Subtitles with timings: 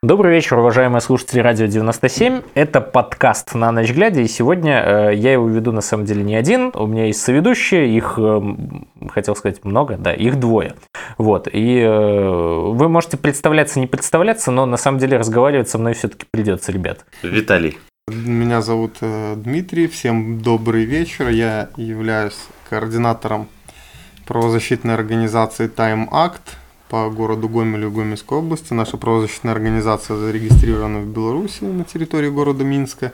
[0.00, 2.42] Добрый вечер, уважаемые слушатели Радио 97.
[2.54, 6.36] Это подкаст «На ночь глядя», и сегодня э, я его веду на самом деле не
[6.36, 6.70] один.
[6.72, 8.40] У меня есть соведущие, их, э,
[9.10, 10.76] хотел сказать, много, да, их двое.
[11.16, 15.94] Вот, и э, вы можете представляться, не представляться, но на самом деле разговаривать со мной
[15.94, 17.04] все-таки придется, ребят.
[17.24, 17.76] Виталий.
[18.06, 21.28] Меня зовут э, Дмитрий, всем добрый вечер.
[21.28, 22.38] Я являюсь
[22.70, 23.48] координатором
[24.26, 26.42] правозащитной организации Time Act–
[26.88, 28.72] по городу Гомелю Гомельской области.
[28.72, 33.12] Наша правозащитная организация зарегистрирована в Беларуси на территории города Минска.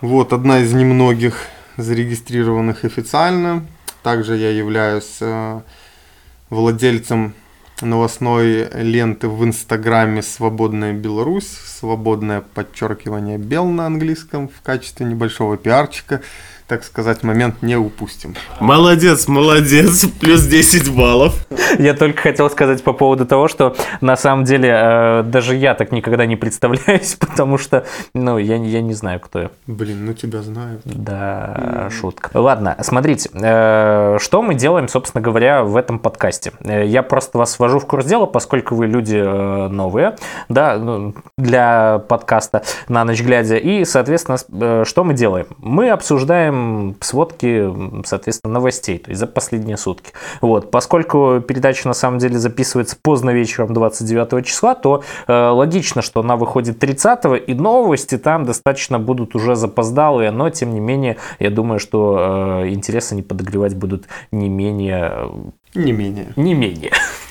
[0.00, 3.66] Вот одна из немногих зарегистрированных официально.
[4.02, 5.60] Также я являюсь э,
[6.50, 7.34] владельцем
[7.80, 16.20] новостной ленты в Инстаграме «Свободная Беларусь», свободное подчеркивание «Бел» на английском в качестве небольшого пиарчика–
[16.66, 18.34] так сказать, момент не упустим.
[18.58, 21.46] Молодец, молодец, плюс 10 баллов.
[21.78, 25.92] Я только хотел сказать по поводу того, что на самом деле э, даже я так
[25.92, 29.50] никогда не представляюсь, потому что, ну, я, я не знаю, кто я.
[29.66, 30.80] Блин, ну тебя знают.
[30.84, 32.30] Да, шутка.
[32.32, 36.52] Ладно, смотрите, э, что мы делаем, собственно говоря, в этом подкасте.
[36.60, 40.16] Э, я просто вас ввожу в курс дела, поскольку вы люди э, новые,
[40.48, 45.46] да, ну, для подкаста «На ночь глядя», и, соответственно, э, что мы делаем?
[45.58, 50.12] Мы обсуждаем читаем сводки, соответственно, новостей, то есть за последние сутки.
[50.40, 50.70] Вот.
[50.70, 56.36] Поскольку передача на самом деле записывается поздно вечером 29 числа, то э, логично, что она
[56.36, 61.78] выходит 30 и новости там достаточно будут уже запоздалые, но тем не менее, я думаю,
[61.78, 65.12] что э, интересы не подогревать будут не менее...
[65.12, 65.28] Э,
[65.74, 66.26] не менее.
[66.36, 66.92] Не менее.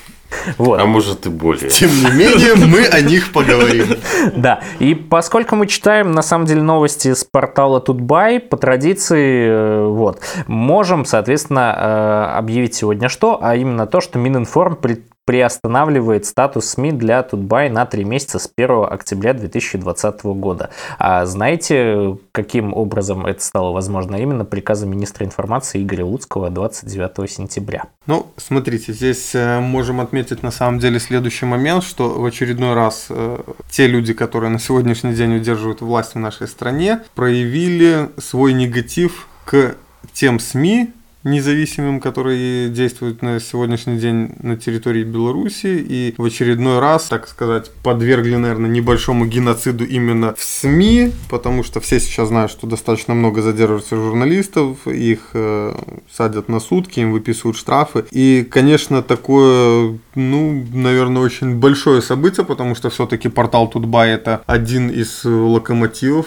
[0.58, 0.80] Вот.
[0.80, 1.70] А может и более.
[1.70, 3.96] Тем не менее, мы о них поговорим.
[4.36, 9.86] Да, и поскольку мы читаем, на самом деле, новости с портала Тутбай, по традиции, э,
[9.86, 14.76] вот, можем, соответственно, э, объявить сегодня что, а именно то, что Мининформ
[15.24, 20.70] приостанавливает статус СМИ для Тутбай на три месяца с 1 октября 2020 года.
[20.98, 24.16] А знаете, каким образом это стало возможно?
[24.16, 27.84] Именно приказом министра информации Игоря Луцкого 29 сентября.
[28.06, 33.06] Ну, смотрите, здесь э, можем отметить на самом деле следующий момент, что в очередной раз
[33.08, 33.38] э,
[33.70, 39.76] те люди, которые на сегодняшний день удерживают власть в нашей стране, проявили свой негатив к
[40.12, 40.92] тем СМИ,
[41.24, 47.70] независимым, которые действуют на сегодняшний день на территории Беларуси и в очередной раз, так сказать,
[47.82, 53.42] подвергли, наверное, небольшому геноциду именно в СМИ, потому что все сейчас знают, что достаточно много
[53.42, 55.74] задерживается журналистов, их э,
[56.12, 58.04] садят на сутки, им выписывают штрафы.
[58.10, 64.90] И, конечно, такое, ну, наверное, очень большое событие, потому что все-таки портал Тутбай это один
[64.90, 66.26] из локомотивов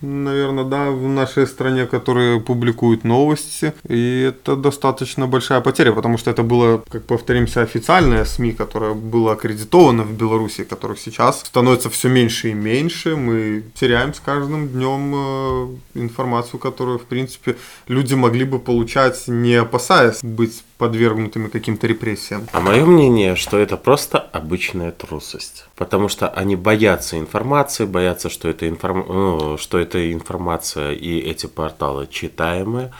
[0.00, 3.72] наверное, да, в нашей стране, которые публикуют новости.
[3.88, 9.32] И это достаточно большая потеря, потому что это было, как повторимся, официальная СМИ, которая была
[9.32, 13.16] аккредитована в Беларуси, которых сейчас становится все меньше и меньше.
[13.16, 17.56] Мы теряем с каждым днем э, информацию, которую, в принципе,
[17.88, 22.46] люди могли бы получать, не опасаясь быть подвергнутыми каким-то репрессиям.
[22.52, 25.66] А мое мнение, что это просто обычная трусость.
[25.76, 29.04] Потому что они боятся информации, боятся, что это, информ...
[29.08, 32.92] ну, что это информация и эти порталы читаемые.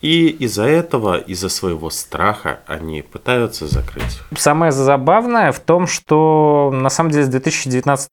[0.00, 4.20] И из-за этого, из-за своего страха они пытаются закрыть.
[4.36, 8.08] Самое забавное в том, что на самом деле с 2019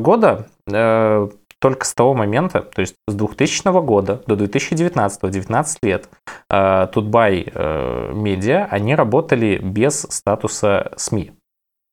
[0.00, 1.28] года э,
[1.66, 6.08] только с того момента, то есть с 2000 года до 2019, 19 лет,
[6.48, 11.32] Тутбай э, Медиа, они работали без статуса СМИ.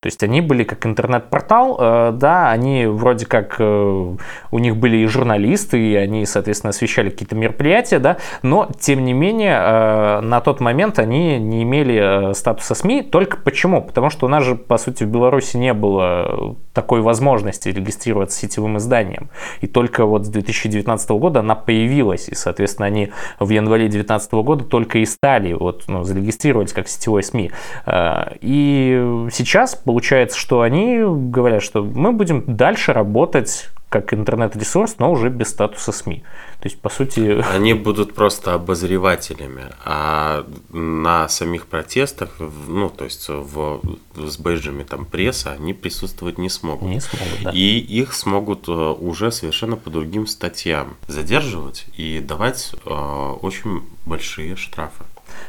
[0.04, 4.16] То есть они были как интернет-портал, э, да, они вроде как, э,
[4.50, 9.14] у них были и журналисты, и они, соответственно, освещали какие-то мероприятия, да, но, тем не
[9.14, 13.00] менее, э, на тот момент они не имели статуса СМИ.
[13.00, 13.80] Только почему?
[13.80, 18.76] Потому что у нас же, по сути, в Беларуси не было такой возможности регистрироваться сетевым
[18.76, 19.30] изданием.
[19.62, 23.10] И только вот с 2019 года она появилась, и, соответственно, они
[23.40, 27.52] в январе 2019 года только и стали вот, ну, зарегистрировать как сетевой СМИ.
[28.42, 29.76] И сейчас,
[30.34, 36.24] что они говорят, что мы будем дальше работать как интернет-ресурс, но уже без статуса СМИ.
[36.60, 37.40] То есть, по сути...
[37.54, 43.80] Они будут просто обозревателями, а на самих протестах, ну, то есть в,
[44.16, 46.88] с бейджами там пресса, они присутствовать не смогут.
[46.88, 47.50] Не смогут, да.
[47.52, 52.90] И их смогут э, уже совершенно по другим статьям задерживать и давать э,
[53.42, 55.04] очень большие штрафы.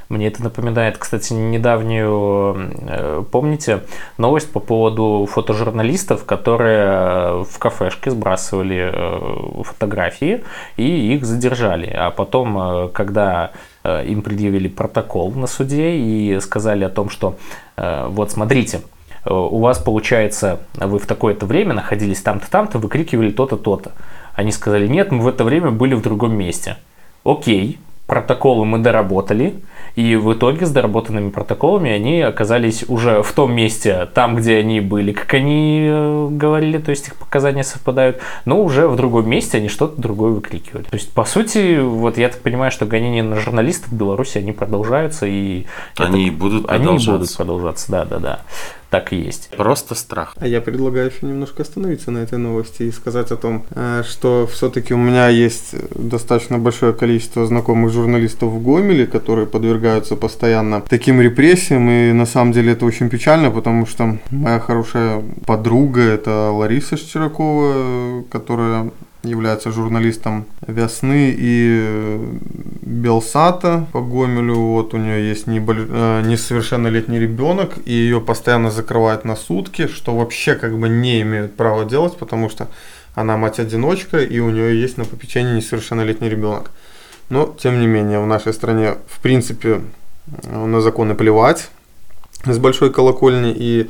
[0.08, 3.82] Мне это напоминает, кстати, недавнюю, э, помните,
[4.18, 10.44] новость по поводу фотожурналистов, которые в кафешке сбрасывали э, фотографии
[10.78, 11.88] и их задержали.
[11.88, 13.52] А потом, э, когда
[13.84, 17.36] им предъявили протокол на суде и сказали о том, что
[17.78, 18.82] вот смотрите,
[19.28, 23.92] у вас получается, вы в такое-то время находились там-то, там-то, выкрикивали то-то, то-то.
[24.34, 26.78] Они сказали, нет, мы в это время были в другом месте.
[27.24, 27.78] Окей,
[28.08, 29.56] протоколы мы доработали,
[29.96, 34.82] и в итоге с доработанными протоколами они оказались уже в том месте, там, где они
[34.82, 39.58] были, как они э, говорили, то есть их показания совпадают, но уже в другом месте
[39.58, 40.84] они что-то другое выкрикивали.
[40.84, 44.52] То есть, по сути, вот я так понимаю, что гонения на журналистов в Беларуси, они
[44.52, 45.66] продолжаются, и...
[45.98, 47.12] Они это, будут продолжаться.
[47.12, 48.40] Они будут продолжаться, да-да-да
[48.90, 49.50] так и есть.
[49.58, 50.36] Просто страх.
[50.38, 54.48] А я предлагаю еще немножко остановиться на этой новости и сказать о том, э, что
[54.52, 61.22] все-таки у меня есть достаточно большое количество знакомых журналистов в Гомеле, которые подвергаются постоянно таким
[61.22, 66.98] репрессиям, и на самом деле это очень печально, потому что моя хорошая подруга, это Лариса
[66.98, 68.92] Щеракова, которая
[69.26, 72.38] является журналистом «Весны» и э,
[72.82, 74.56] «Белсата» по Гомелю.
[74.56, 80.56] Вот у нее есть э, несовершеннолетний ребенок, и ее постоянно закрывают на сутки, что вообще
[80.56, 82.68] как бы не имеют права делать, потому что
[83.16, 86.72] она мать-одиночка, и у нее есть на попечении несовершеннолетний ребенок.
[87.30, 89.82] Но, тем не менее, в нашей стране, в принципе,
[90.44, 91.70] на законы плевать
[92.46, 93.90] с большой колокольни, и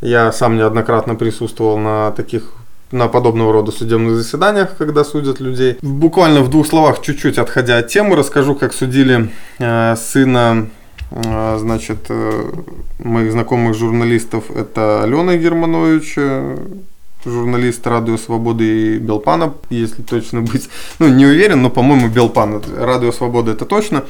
[0.00, 2.52] я сам неоднократно присутствовал на таких
[2.92, 5.78] на подобного рода судебных заседаниях, когда судят людей.
[5.82, 10.68] Буквально в двух словах, чуть-чуть отходя от темы, расскажу, как судили э, сына
[11.10, 12.52] э, значит, э,
[12.98, 14.44] моих знакомых журналистов.
[14.54, 16.58] Это Алена Германович, э,
[17.24, 20.68] журналист Радио Свободы и Белпана, если точно быть.
[20.98, 22.62] Ну, не уверен, но, по-моему, Белпан.
[22.78, 24.04] Радио Свободы это точно.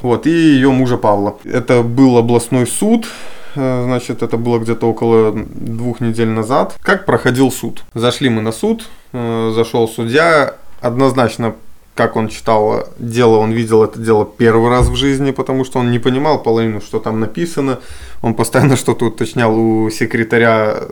[0.00, 1.36] Вот, и ее мужа Павла.
[1.44, 3.06] Это был областной суд,
[3.54, 6.76] значит, это было где-то около двух недель назад.
[6.82, 7.82] Как проходил суд?
[7.94, 11.54] Зашли мы на суд, э, зашел судья, однозначно
[11.94, 15.90] как он читал дело, он видел это дело первый раз в жизни, потому что он
[15.90, 17.80] не понимал половину, что там написано.
[18.22, 20.84] Он постоянно что-то уточнял у секретаря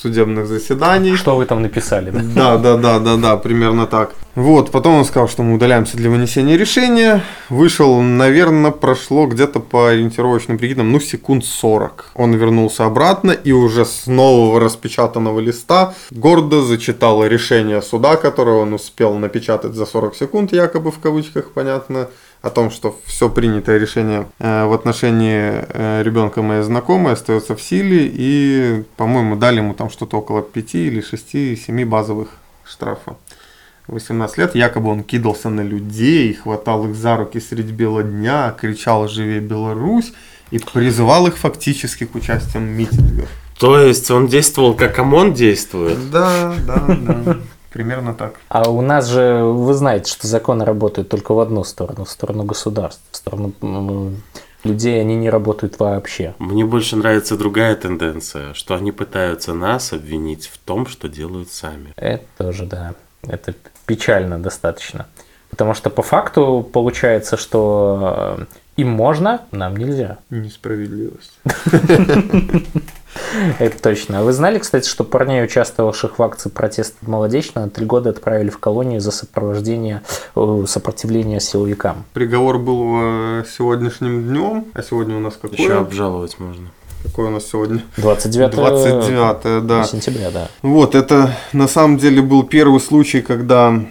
[0.00, 1.16] судебных заседаний.
[1.16, 2.20] Что вы там написали, да?
[2.34, 4.14] Да, да, да, да, да, примерно так.
[4.34, 7.22] Вот, потом он сказал, что мы удаляемся для вынесения решения.
[7.50, 12.12] Вышел, наверное, прошло где-то по ориентировочным прикидам, ну, секунд 40.
[12.14, 18.72] Он вернулся обратно и уже с нового распечатанного листа гордо зачитал решение суда, которое он
[18.72, 22.08] успел напечатать за 40 секунд, якобы в кавычках, понятно
[22.42, 27.62] о том, что все принятое решение э, в отношении э, ребенка моей знакомой остается в
[27.62, 32.28] силе, и, по-моему, дали ему там что-то около 5 или 6, 7 базовых
[32.64, 33.16] штрафа.
[33.86, 39.08] 18 лет, якобы он кидался на людей, хватал их за руки средь бела дня, кричал
[39.08, 40.12] «Живи Беларусь!»
[40.50, 43.28] и призывал их фактически к участию в митингах.
[43.58, 46.10] То есть он действовал, как ОМОН действует?
[46.10, 47.38] Да, да, да.
[47.72, 48.34] Примерно так.
[48.48, 52.44] А у нас же, вы знаете, что законы работают только в одну сторону, в сторону
[52.44, 53.52] государства, в сторону
[54.64, 56.34] людей они не работают вообще.
[56.38, 61.92] Мне больше нравится другая тенденция, что они пытаются нас обвинить в том, что делают сами.
[61.96, 62.94] Это тоже, да.
[63.22, 63.54] Это
[63.86, 65.06] печально достаточно.
[65.50, 68.44] Потому что по факту получается, что э,
[68.76, 70.18] им можно, нам нельзя.
[70.30, 71.38] Несправедливость.
[73.58, 74.20] Это точно.
[74.20, 78.50] А вы знали, кстати, что парней, участвовавших в акции протеста молодечно, на три года отправили
[78.50, 80.02] в колонию за сопровождение
[80.34, 82.04] э, сопротивления силовикам?
[82.12, 85.58] Приговор был э, сегодняшним днем, а сегодня у нас какой?
[85.58, 86.68] Еще обжаловать можно.
[87.02, 87.82] Какой у нас сегодня?
[87.96, 89.84] 29, 29 да.
[89.84, 90.48] сентября, да.
[90.62, 93.82] Вот, это на самом деле был первый случай, когда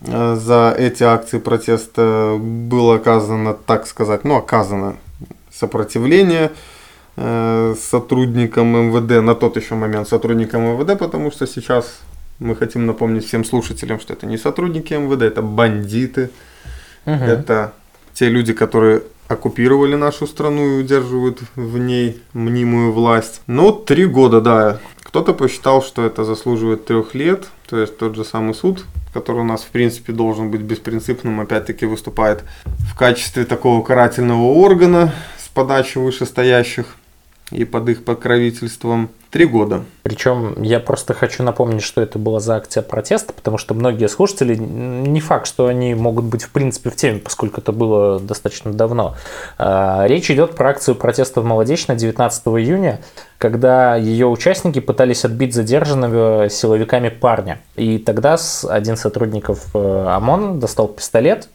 [0.00, 4.96] э, за эти акции протеста было оказано, так сказать, ну, оказано
[5.52, 6.50] сопротивление
[7.18, 12.00] Э, сотрудникам МВД, на тот еще момент сотрудникам МВД, потому что сейчас
[12.38, 16.30] мы хотим напомнить всем слушателям, что это не сотрудники МВД, это бандиты,
[17.06, 17.14] угу.
[17.14, 17.72] это
[18.12, 23.40] те люди, которые оккупировали нашу страну и удерживают в ней мнимую власть.
[23.46, 24.78] Ну, три года, да.
[25.02, 29.44] Кто-то посчитал, что это заслуживает трех лет, то есть тот же самый суд, который у
[29.44, 35.96] нас, в принципе, должен быть беспринципным, опять-таки выступает в качестве такого карательного органа с подачи
[35.96, 36.94] вышестоящих
[37.50, 39.84] и под их покровительством три года.
[40.02, 44.56] Причем я просто хочу напомнить, что это была за акция протеста, потому что многие слушатели,
[44.56, 49.14] не факт, что они могут быть в принципе в теме, поскольку это было достаточно давно.
[49.58, 53.00] А, речь идет про акцию протеста в Молодечно 19 июня,
[53.38, 57.60] когда ее участники пытались отбить задержанного силовиками парня.
[57.76, 58.36] И тогда
[58.68, 61.48] один сотрудников э, ОМОН достал пистолет,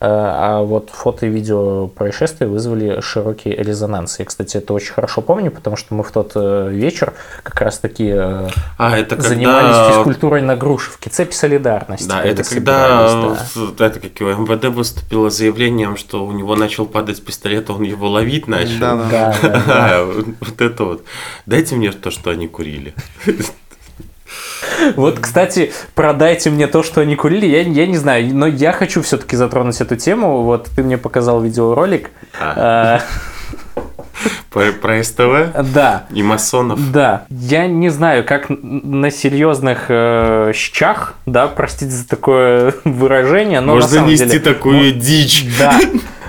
[0.00, 4.18] а вот фото и видео происшествия вызвали широкий резонанс.
[4.18, 8.08] Я, кстати, это очень хорошо помню, потому что мы в тот э, вечер как раз-таки
[8.08, 9.92] э, А, это занимались когда...
[9.92, 12.08] физкультурой на Грушевке, цепи солидарности.
[12.08, 13.38] Да, это когда да.
[13.56, 17.82] э, это как его МВД выступило с заявлением, что у него начал падать пистолет, он
[17.82, 18.80] его ловить начал.
[18.80, 20.04] Да, да.
[20.40, 21.04] Вот это вот.
[21.46, 22.94] Дайте мне то, что они курили.
[24.96, 29.02] Вот, кстати, продайте мне то, что они курили, я, я не знаю, но я хочу
[29.02, 30.42] все-таки затронуть эту тему.
[30.42, 32.10] Вот ты мне показал видеоролик.
[32.40, 33.00] А,
[34.50, 36.92] Про, про СТВ Да, и масонов.
[36.92, 37.24] да.
[37.28, 43.80] Я не знаю, как на серьезных э, щах, да, простите за такое выражение, но на
[43.80, 44.40] Можно самом нести деле...
[44.40, 45.46] такую дичь.
[45.58, 45.78] Да.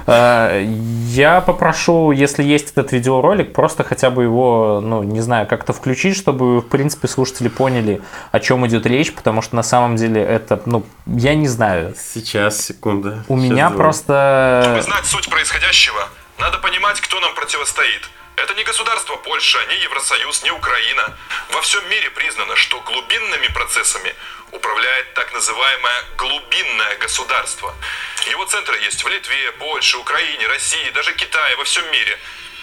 [0.08, 0.64] Э,
[1.08, 6.18] Я попрошу, если есть этот видеоролик, просто хотя бы его, ну, не знаю, как-то включить,
[6.18, 10.62] чтобы, в принципе, слушатели поняли, о чем идет речь, потому что на самом деле это,
[10.66, 11.96] ну, я не знаю.
[11.98, 13.24] Сейчас, секунда.
[13.28, 13.78] У Сейчас меня звук.
[13.78, 14.62] просто...
[14.66, 16.10] Чтобы знать суть происходящего,
[16.40, 18.10] надо понимать, кто нам противостоит.
[18.36, 21.14] Это не государство Польша, не Евросоюз, не Украина.
[21.54, 24.12] Во всем мире признано, что глубинными процессами
[24.56, 27.76] управляет так называемое глубинное государство.
[28.28, 32.18] Его центры есть в Литве, Польше, Украине, России, даже Китае, во всем мире.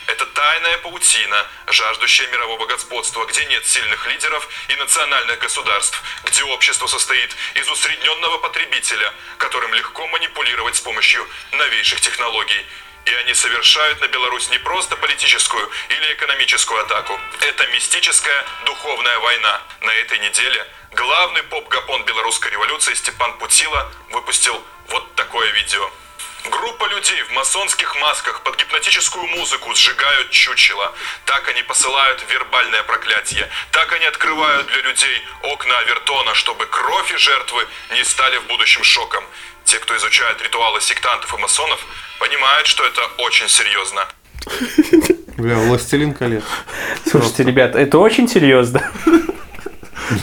[0.06, 6.86] Это тайная паутина, жаждущая мирового господства, где нет сильных лидеров и национальных государств, где общество
[6.86, 12.66] состоит из усредненного потребителя, которым легко манипулировать с помощью новейших технологий.
[13.04, 17.18] И они совершают на Беларусь не просто политическую или экономическую атаку.
[17.40, 19.60] Это мистическая духовная война.
[19.80, 25.90] На этой неделе главный поп-гапон белорусской революции Степан Путила выпустил вот такое видео.
[26.44, 30.92] Группа людей в масонских масках под гипнотическую музыку сжигают чучело.
[31.24, 33.48] Так они посылают вербальное проклятие.
[33.70, 38.82] Так они открывают для людей окна Авертона, чтобы кровь и жертвы не стали в будущем
[38.82, 39.24] шоком.
[39.64, 41.80] Те, кто изучает ритуалы сектантов и масонов,
[42.18, 44.06] понимают, что это очень серьезно.
[45.36, 46.42] Бля, «Властелин колец».
[47.08, 48.82] Слушайте, ребят, это очень серьезно.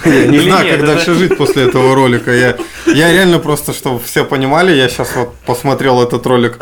[0.05, 2.31] Я не знаю, нет, как это- дальше жить после этого ролика.
[2.31, 6.59] Я, я реально просто, чтобы все понимали, я сейчас вот посмотрел этот ролик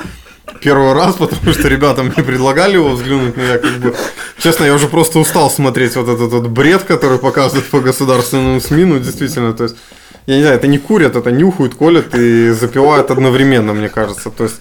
[0.61, 3.95] первый раз, потому что ребята мне предлагали его взглянуть, но я как бы...
[4.39, 8.85] Честно, я уже просто устал смотреть вот этот вот бред, который показывают по государственным СМИ,
[8.85, 9.75] ну действительно, то есть...
[10.25, 14.29] Я не знаю, это не курят, это нюхают, колят и запивают одновременно, мне кажется.
[14.29, 14.57] То есть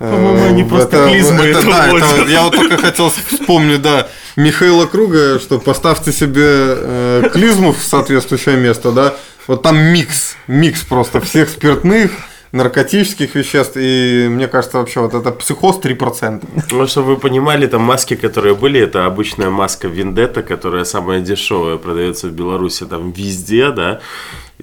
[0.00, 2.08] э, По-моему, они просто клизмы это да, вводят.
[2.18, 7.82] это- я вот только хотел вспомнить, да, Михаила Круга, что поставьте себе э, клизму в
[7.82, 9.14] соответствующее место, да,
[9.46, 12.12] вот там микс, микс просто всех спиртных,
[12.56, 16.42] наркотических веществ, и мне кажется, вообще вот это психоз 3%.
[16.72, 21.76] Ну, чтобы вы понимали, там маски, которые были, это обычная маска Вендетта, которая самая дешевая,
[21.76, 24.00] продается в Беларуси там везде, да.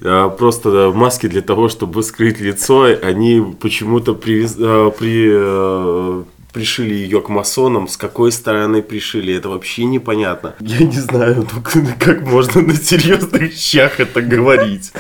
[0.02, 6.24] А Просто маски для того, чтобы скрыть лицо, они почему-то привез- э, при, э,
[6.54, 7.88] пришили ее к масонам.
[7.88, 10.54] С какой стороны пришили, это вообще непонятно.
[10.60, 11.62] Я не знаю, ну,
[12.00, 14.94] как можно на серьезных вещах это говорить.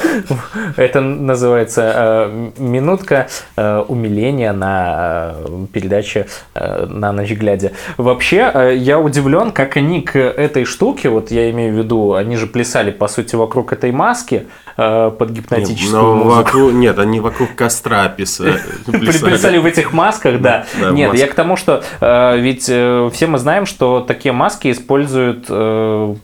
[0.75, 7.71] Это называется э, минутка э, умиления на э, передаче э, на ночь глядя.
[7.97, 12.35] Вообще, э, я удивлен, как они к этой штуке, вот я имею в виду, они
[12.35, 16.35] же плясали, по сути, вокруг этой маски э, под Нет, гипнотическую но музыку.
[16.35, 19.57] вокруг- нет, они вокруг костра писа- Плясали.
[19.57, 20.65] в этих масках, да.
[20.91, 25.45] Нет, я к тому, что э, ведь э, все мы знаем, что такие маски используют,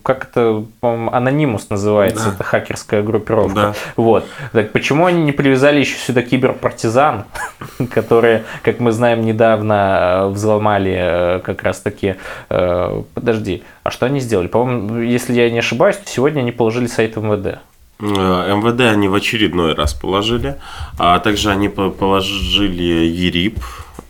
[0.04, 3.74] как это, по-моему, анонимус называется, это хакерская группировка.
[3.96, 4.26] Вот.
[4.52, 7.26] Так почему они не привязали еще сюда киберпартизан,
[7.94, 12.16] которые, как мы знаем, недавно взломали как раз таки...
[12.50, 14.48] э, Подожди, а что они сделали?
[14.48, 17.60] По-моему, если я не ошибаюсь, то сегодня они положили сайт МВД.
[18.02, 20.56] Э, МВД они в очередной раз положили,
[20.98, 23.60] а также они по- положили ЕРИП,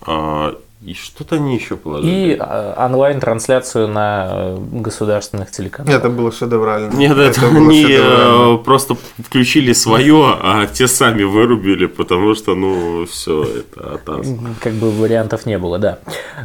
[0.06, 2.10] а, и что-то они еще положили.
[2.10, 5.98] И э, онлайн-трансляцию на э, государственных телеканалах.
[6.00, 6.90] Это было шедеврально.
[6.94, 8.54] Нет, это, было они шедеврально.
[8.54, 14.26] э, просто включили свое, а те сами вырубили, потому что, ну, все, это от нас.
[14.62, 15.98] Как бы вариантов не было, да.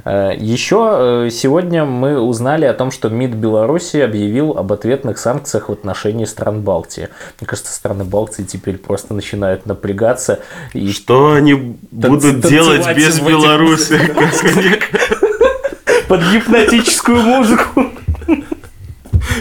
[0.04, 5.72] Э, Еще сегодня мы узнали о том, что МИД Беларуси объявил об ответных санкциях в
[5.72, 7.08] отношении стран Балтии.
[7.40, 10.42] Мне кажется, страны Балтии теперь просто начинают напрягаться.
[10.74, 13.98] И Что они будут делать без этих Беларуси?
[16.08, 17.92] Под гипнотическую музыку.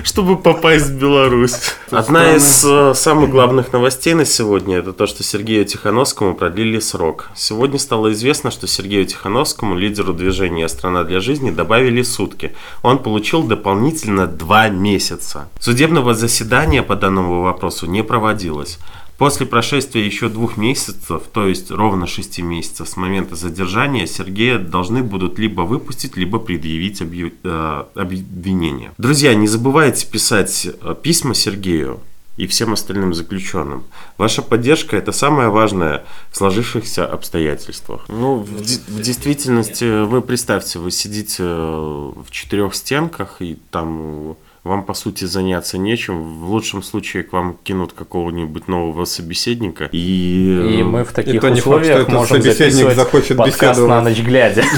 [0.03, 1.57] чтобы попасть в Беларусь.
[1.91, 7.31] Одна из э, самых главных новостей на сегодня это то, что Сергею Тихановскому продлили срок.
[7.35, 12.55] Сегодня стало известно, что Сергею Тихановскому, лидеру движения «Страна для жизни», добавили сутки.
[12.83, 15.49] Он получил дополнительно два месяца.
[15.61, 18.79] Судебного заседания по данному вопросу не проводилось.
[19.19, 25.03] После прошествия еще двух месяцев, то есть ровно шести месяцев с момента задержания, Сергея должны
[25.03, 27.31] будут либо выпустить, либо предъявить объ...
[27.43, 28.93] э, обвинение.
[28.99, 32.01] Друзья, не забывайте писать э, письма Сергею
[32.37, 33.85] и всем остальным заключенным.
[34.19, 38.05] Ваша поддержка– это самое важное в сложившихся обстоятельствах.
[38.09, 44.83] Ну, в, в действительности, вы представьте, вы сидите э, в четырех стенках, и там вам,
[44.83, 46.41] по сути, заняться нечем.
[46.41, 49.91] В лучшем случае к вам кинут какого-нибудь нового собеседника.
[49.93, 53.37] И, И мы в таких И то не факт, условиях что этот можем собеседник захочет
[53.37, 53.91] подкаст беседовать.
[53.91, 54.65] на ночь глядя.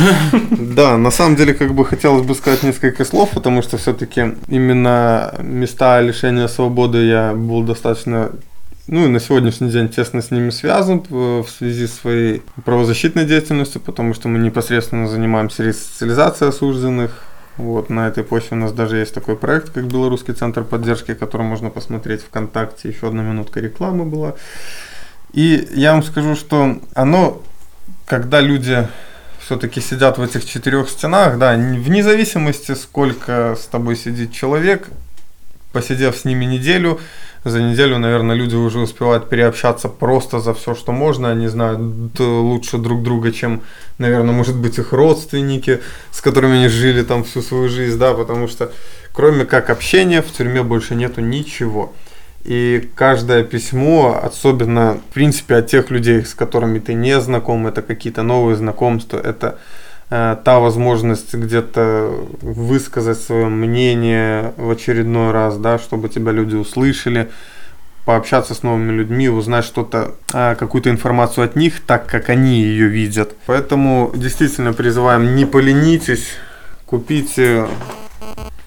[0.77, 5.35] Да, на самом деле, как бы хотелось бы сказать несколько слов, потому что все-таки именно
[5.41, 8.33] места лишения свободы я был достаточно
[8.89, 13.25] ну и на сегодняшний день тесно с ними связан в в связи с своей правозащитной
[13.25, 17.26] деятельностью, потому что мы непосредственно занимаемся ресоциализацией осужденных.
[17.57, 21.43] Вот, на этой почве у нас даже есть такой проект, как Белорусский центр поддержки, который
[21.43, 22.89] можно посмотреть ВКонтакте.
[22.89, 24.35] Еще одна минутка рекламы была.
[25.33, 27.43] И я вам скажу, что оно,
[28.07, 28.87] когда люди
[29.41, 34.89] все-таки сидят в этих четырех стенах, да, вне зависимости, сколько с тобой сидит человек,
[35.73, 37.01] посидев с ними неделю,
[37.45, 41.31] за неделю, наверное, люди уже успевают переобщаться просто за все, что можно.
[41.31, 43.63] Они знают д- лучше друг друга, чем,
[43.99, 48.49] наверное, может быть, их родственники, с которыми они жили там всю свою жизнь, да, потому
[48.49, 48.73] что
[49.13, 51.93] кроме как общения в тюрьме больше нету ничего.
[52.45, 57.83] И каждое письмо, особенно, в принципе, от тех людей, с которыми ты не знаком, это
[57.83, 59.59] какие-то новые знакомства, это
[60.11, 67.31] э, та возможность где-то высказать свое мнение в очередной раз, да, чтобы тебя люди услышали,
[68.07, 72.87] пообщаться с новыми людьми, узнать что-то, а, какую-то информацию от них, так как они ее
[72.87, 73.35] видят.
[73.47, 76.29] Поэтому действительно призываем, не поленитесь,
[76.87, 77.67] купите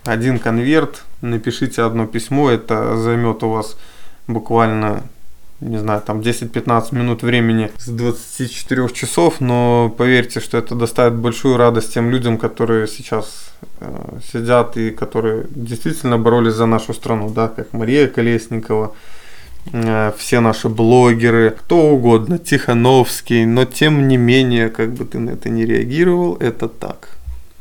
[0.04, 3.78] один конверт, напишите одно письмо, это займет у вас
[4.28, 5.04] буквально
[5.62, 11.58] не знаю, там 10-15 минут времени с 24 часов, но поверьте, что это доставит большую
[11.58, 17.50] радость тем людям, которые сейчас э, сидят и которые действительно боролись за нашу страну, да,
[17.50, 18.96] как Мария Колесникова,
[20.18, 25.50] все наши блогеры, кто угодно, Тихановский, но тем не менее, как бы ты на это
[25.50, 27.10] не реагировал, это так.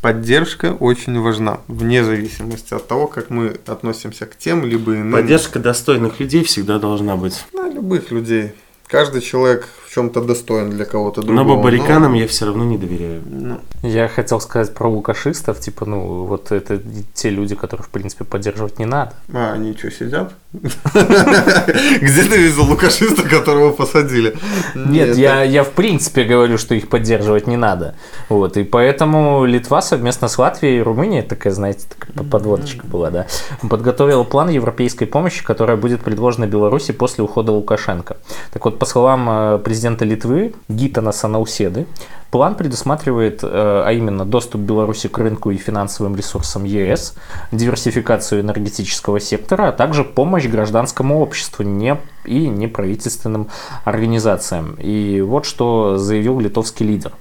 [0.00, 5.58] Поддержка очень важна, вне зависимости от того, как мы относимся к тем либо иным Поддержка
[5.58, 7.44] достойных людей всегда должна быть.
[7.52, 8.52] на любых людей.
[8.86, 11.44] Каждый человек в чем-то достоин для кого-то другого.
[11.44, 13.22] Но бабариканам я все равно не доверяю.
[13.24, 16.78] Ну, Я хотел сказать про лукашистов, типа, ну, вот это
[17.14, 19.14] те люди, которых, в принципе, поддерживать не надо.
[19.32, 20.34] а они что, сидят?
[20.52, 24.36] Где ты видел лукашиста, которого посадили?
[24.74, 27.94] Нет, я, я в принципе говорю, что их поддерживать не надо.
[28.28, 33.10] Вот, и поэтому Литва совместно с Латвией и Румынией, такая, знаете, такая под- подводочка была,
[33.10, 33.26] да,
[33.68, 38.16] подготовила план европейской помощи, которая будет предложена Беларуси после ухода Лукашенко.
[38.52, 41.86] Так вот, по словам э, президента Литвы Гитана Санауседы,
[42.32, 43.48] план предусматривает, э,
[43.86, 47.14] а именно доступ Беларуси к рынку и финансовым ресурсам ЕС,
[47.52, 53.46] диверсификацию энергетического сектора, а также помощь гражданскому обществу не, и неправительственным
[53.84, 54.76] организациям.
[54.80, 57.12] И вот что заявил литовский лидер.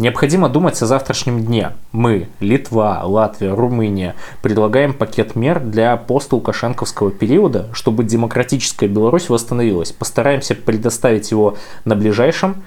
[0.00, 1.72] Необходимо думать о завтрашнем дне.
[1.92, 9.92] Мы, Литва, Латвия, Румыния, предлагаем пакет мер для пост-лукашенковского периода, чтобы демократическая Беларусь восстановилась.
[9.92, 12.62] Постараемся предоставить его на ближайшем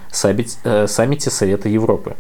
[0.63, 2.17] э, саммите Совета Европы.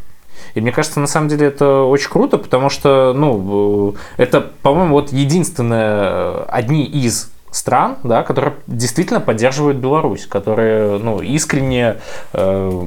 [0.55, 4.95] И мне кажется, на самом деле это очень круто, потому что, ну, э, это, по-моему,
[4.95, 11.97] вот единственное, э, одни из стран, да, которые действительно поддерживают Беларусь, которые, ну, искренне
[12.33, 12.83] э,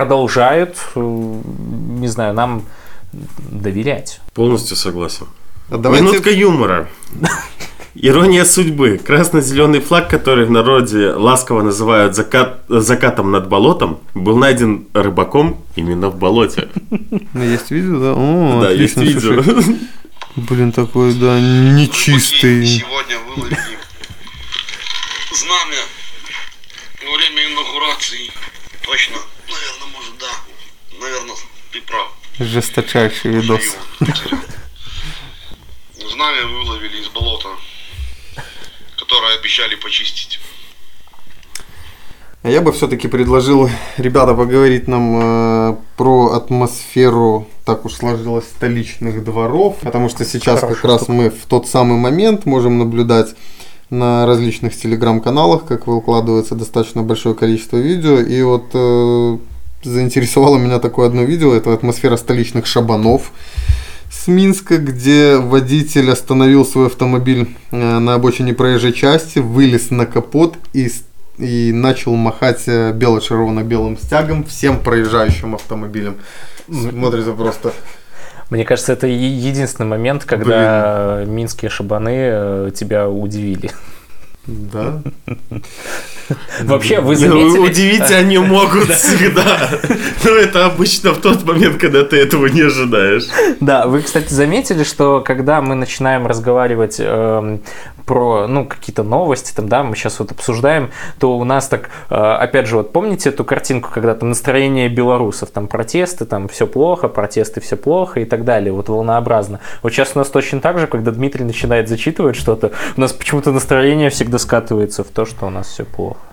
[0.00, 2.64] продолжают, э, не знаю, нам
[3.12, 4.20] доверять.
[4.34, 5.26] Полностью согласен.
[5.68, 6.88] А давайте- Минутка юмора.
[7.96, 9.00] Ирония судьбы.
[9.04, 16.08] Красно-зеленый флаг, который в народе ласково называют закат, закатом над болотом, был найден рыбаком именно
[16.08, 16.68] в болоте.
[17.34, 18.12] Ну, Есть видео, да?
[18.16, 19.42] О, да, есть видео.
[19.42, 19.76] слушай.
[20.36, 22.64] Блин, такой, да, нечистый.
[22.64, 23.58] Сегодня выловили
[25.34, 25.82] знамя
[27.04, 28.30] во время инаугурации.
[28.86, 29.16] Точно.
[31.00, 31.34] Наверное,
[31.72, 32.12] ты прав.
[32.38, 33.62] Жесточайший видос.
[35.94, 37.48] Знамя выловили из болота,
[38.98, 40.40] которое обещали почистить.
[42.42, 49.24] А Я бы все-таки предложил, ребята, поговорить нам э, про атмосферу, так уж сложилось, столичных
[49.24, 53.34] дворов, потому что сейчас как раз мы в тот самый момент можем наблюдать
[53.90, 59.38] на различных телеграм-каналах, как выкладывается достаточно большое количество видео, и вот э,
[59.82, 63.32] заинтересовало меня такое одно видео, это атмосфера столичных шабанов
[64.10, 70.56] с Минска, где водитель остановил свой автомобиль э, на обочине проезжей части, вылез на капот
[70.72, 70.90] и
[71.40, 76.16] и начал махать э, бело-червоно-белым стягом всем проезжающим автомобилям.
[76.68, 77.72] Смотрится просто...
[78.50, 83.70] Мне кажется, это единственный момент, когда минские шабаны э, тебя удивили.
[84.46, 85.02] Да.
[86.62, 87.58] Вообще, вы Ну, заметили...
[87.58, 89.68] Удивить они могут всегда.
[90.24, 93.24] Но это обычно в тот момент, когда ты этого не ожидаешь.
[93.60, 97.60] Да, вы, кстати, заметили, что когда мы начинаем разговаривать эм,
[98.06, 102.14] про, ну, какие-то новости, там, да, мы сейчас вот обсуждаем, то у нас так, э,
[102.14, 107.08] опять же, вот помните эту картинку, когда там настроение белорусов, там протесты, там все плохо,
[107.08, 109.60] протесты все плохо и так далее, вот волнообразно.
[109.82, 113.52] Вот сейчас у нас точно так же, когда Дмитрий начинает зачитывать что-то, у нас почему-то
[113.52, 116.29] настроение всегда скатывается в то, что у нас все плохо.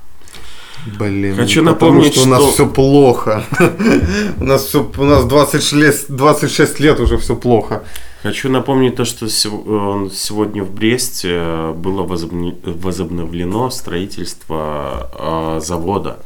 [0.99, 3.43] Блин, Хочу потому напомнить, что у нас что- все плохо.
[4.39, 7.83] У нас все, у нас 26, 26 лет уже все плохо.
[8.23, 15.09] Хочу напомнить то, что сегодня в Бресте э, было возобновлено строительство
[15.57, 16.17] э, завода.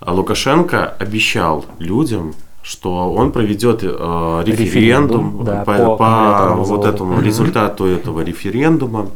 [0.00, 6.64] А Лукашенко обещал людям, что он проведет э, референдум, Референдум, да, по, по по аккумуляторному
[6.64, 9.08] вот этому результату этого референдума.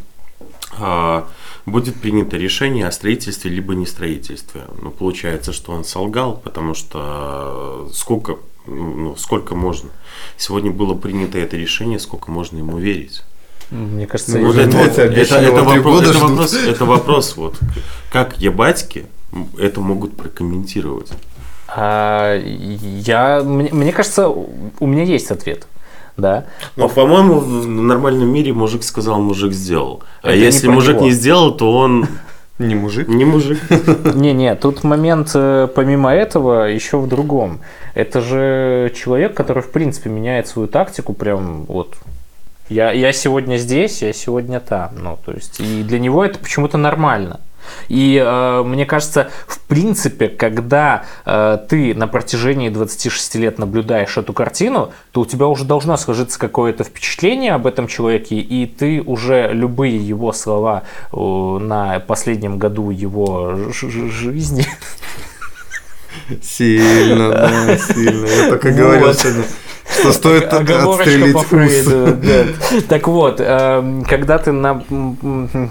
[1.66, 4.62] Будет принято решение о строительстве либо не строительстве.
[4.80, 9.90] Ну, получается, что он солгал, потому что э, сколько, ну, сколько можно.
[10.36, 13.22] Сегодня было принято это решение, сколько можно ему верить.
[13.70, 17.58] Мне кажется, Ну, Вот это, это, это три вопрос, это, вопрос, это вопрос, вот,
[18.12, 19.06] как ебатьки
[19.58, 21.10] это могут прокомментировать.
[21.68, 25.66] А, я, мне, мне кажется, у меня есть ответ.
[26.16, 26.44] Да.
[26.76, 30.02] Но, по-моему, в нормальном мире мужик сказал, мужик сделал.
[30.22, 31.04] А Это если мужик него.
[31.06, 32.06] не сделал, то он
[32.58, 33.06] Не мужик.
[33.08, 33.58] не мужик.
[34.14, 37.60] Не-не, тут момент, э, помимо этого, еще в другом.
[37.94, 41.94] Это же человек, который, в принципе, меняет свою тактику прям вот.
[42.68, 44.90] Я, я сегодня здесь, я сегодня там.
[44.96, 47.40] Ну, то есть, и для него это почему-то нормально.
[47.88, 54.32] И э, мне кажется, в принципе, когда э, ты на протяжении 26 лет наблюдаешь эту
[54.32, 59.50] картину, то у тебя уже должно сложиться какое-то впечатление об этом человеке, и ты уже
[59.52, 64.66] любые его слова э, на последнем году его жизни
[66.42, 68.26] Сильно, да, сильно.
[68.26, 69.44] Я только говорил сегодня,
[69.88, 71.42] что стоит отстрелить по.
[71.42, 72.16] Фрейду.
[72.88, 74.82] Так вот, эм, когда ты на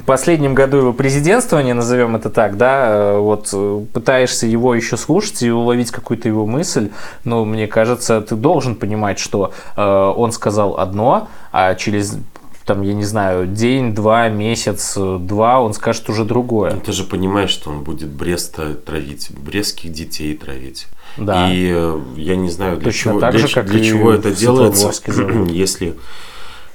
[0.06, 5.44] последнем году его президентствования, назовем это так, да, э, вот э, пытаешься его еще слушать
[5.44, 6.90] и уловить какую-то его мысль,
[7.24, 12.18] ну, мне кажется, ты должен понимать, что э, он сказал одно, а через
[12.66, 16.72] там, я не знаю, день, два, месяц, два, он скажет уже другое.
[16.72, 20.88] Ты же понимаешь, что он будет Бреста травить, брестских детей травить.
[21.18, 21.52] Да.
[21.52, 24.32] И э, я не знаю, для Точно чего, так для, же, как для чего это
[24.32, 24.92] делается,
[25.50, 25.96] если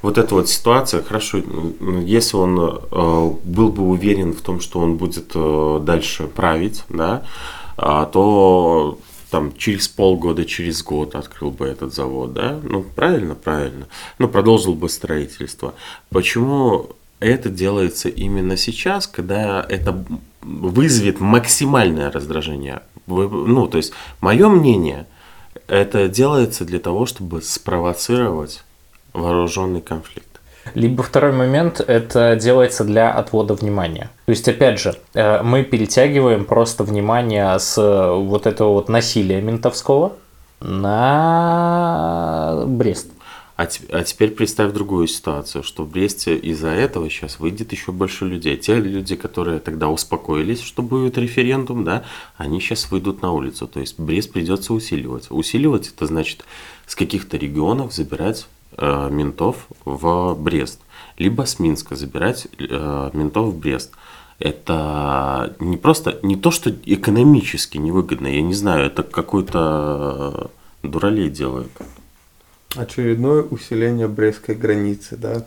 [0.03, 1.43] вот эта вот ситуация, хорошо,
[2.05, 7.23] если он э, был бы уверен в том, что он будет э, дальше править, да,
[7.77, 8.99] а, то
[9.31, 13.87] там через полгода, через год открыл бы этот завод, да, ну правильно, правильно,
[14.19, 15.75] ну продолжил бы строительство.
[16.11, 20.05] Почему это делается именно сейчас, когда это
[20.43, 22.83] вызовет максимальное раздражение?
[23.07, 25.07] Ну, то есть, мое мнение,
[25.67, 28.63] это делается для того, чтобы спровоцировать
[29.13, 30.31] вооруженный конфликт.
[30.75, 34.11] Либо второй момент– это делается для отвода внимания.
[34.27, 39.41] То есть, опять же, э, мы перетягиваем просто внимание с э, вот этого вот насилия
[39.41, 40.13] ментовского
[40.61, 43.09] на Брест.
[43.61, 48.25] А, а теперь представь другую ситуацию, что в Бресте из-за этого сейчас выйдет еще больше
[48.25, 48.57] людей.
[48.57, 52.05] Те люди, которые тогда успокоились, что будет референдум, да,
[52.39, 53.67] они сейчас выйдут на улицу.
[53.67, 55.27] То есть Брест придется усиливать.
[55.29, 56.47] Усиливать это значит
[56.87, 58.47] с каких-то регионов забирать
[58.79, 60.81] э, ментов в Брест,
[61.19, 63.93] либо с Минска забирать э, ментов в Брест.
[64.39, 70.51] Это не просто не то, что экономически невыгодно, я не знаю, это какой-то
[70.83, 71.71] э, дуралей делает.
[72.77, 75.45] Очередное усиление Брестской границы, да.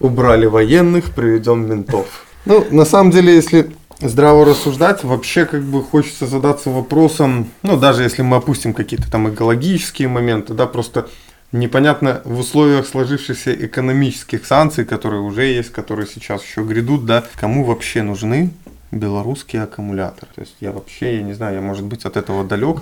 [0.00, 2.26] Убрали военных, приведем ментов.
[2.46, 8.02] Ну, на самом деле, если здраво рассуждать, вообще как бы хочется задаться вопросом, ну, даже
[8.02, 11.08] если мы опустим какие-то там экологические моменты, да, просто
[11.52, 17.64] непонятно в условиях сложившихся экономических санкций, которые уже есть, которые сейчас еще грядут, да, кому
[17.64, 18.50] вообще нужны
[18.90, 20.28] белорусские аккумуляторы.
[20.34, 22.78] То есть я вообще, я не знаю, я может быть от этого далек.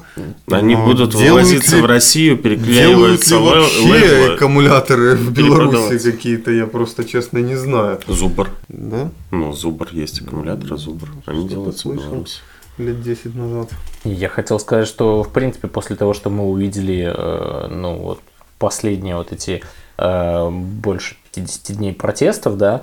[0.50, 5.32] Они будут делают вывозиться ли- в Россию, Делают переклеиваются ли лэ- вообще лейблы аккумуляторы в
[5.32, 8.00] Беларуси какие-то, я просто честно не знаю.
[8.06, 8.50] Зубр.
[8.68, 9.10] Да?
[9.30, 11.08] Ну, Зубр есть аккумуляторы, Зубр.
[11.26, 11.94] Они делаются в.
[11.96, 12.40] Беларуси.
[12.78, 13.70] Лет 10 назад.
[14.04, 18.20] Я хотел сказать, что, в принципе, после того, что мы увидели, э, ну, вот,
[18.58, 19.62] последние вот эти
[19.98, 22.82] э, больше 50 дней протестов, да,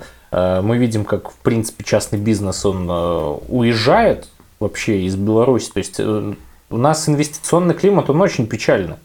[0.62, 4.28] мы видим, как, в принципе, частный бизнес, он э, уезжает,
[4.64, 5.70] вообще из Беларуси.
[5.72, 6.34] То есть э,
[6.70, 8.96] у нас инвестиционный климат, он очень печальный.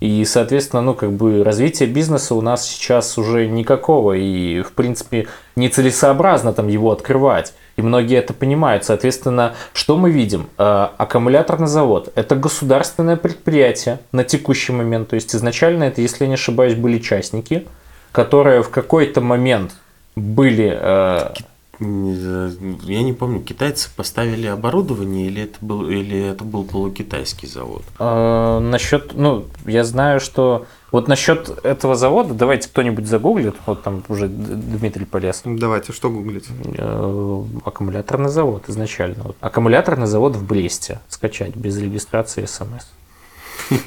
[0.00, 5.26] И, соответственно, ну, как бы развитие бизнеса у нас сейчас уже никакого, и, в принципе,
[5.56, 7.52] нецелесообразно там его открывать.
[7.76, 8.84] И многие это понимают.
[8.84, 10.48] Соответственно, что мы видим?
[10.56, 15.08] Э, аккумуляторный завод– это государственное предприятие на текущий момент.
[15.08, 17.66] То есть изначально это, если я не ошибаюсь, были частники,
[18.12, 19.74] которые в какой-то момент
[20.20, 21.32] были э,
[21.80, 27.84] я не помню, китайцы поставили оборудование или это был, или это был полукитайский завод?
[28.00, 34.02] А, насчет, ну, я знаю, что вот насчет этого завода, давайте кто-нибудь загуглит, вот там
[34.08, 35.42] уже Дмитрий полез.
[35.44, 36.46] Давайте, что гуглить?
[36.76, 39.22] Э, аккумуляторный завод изначально.
[39.22, 39.36] Вот.
[39.40, 42.86] Аккумуляторный завод в Бресте скачать без регистрации СМС.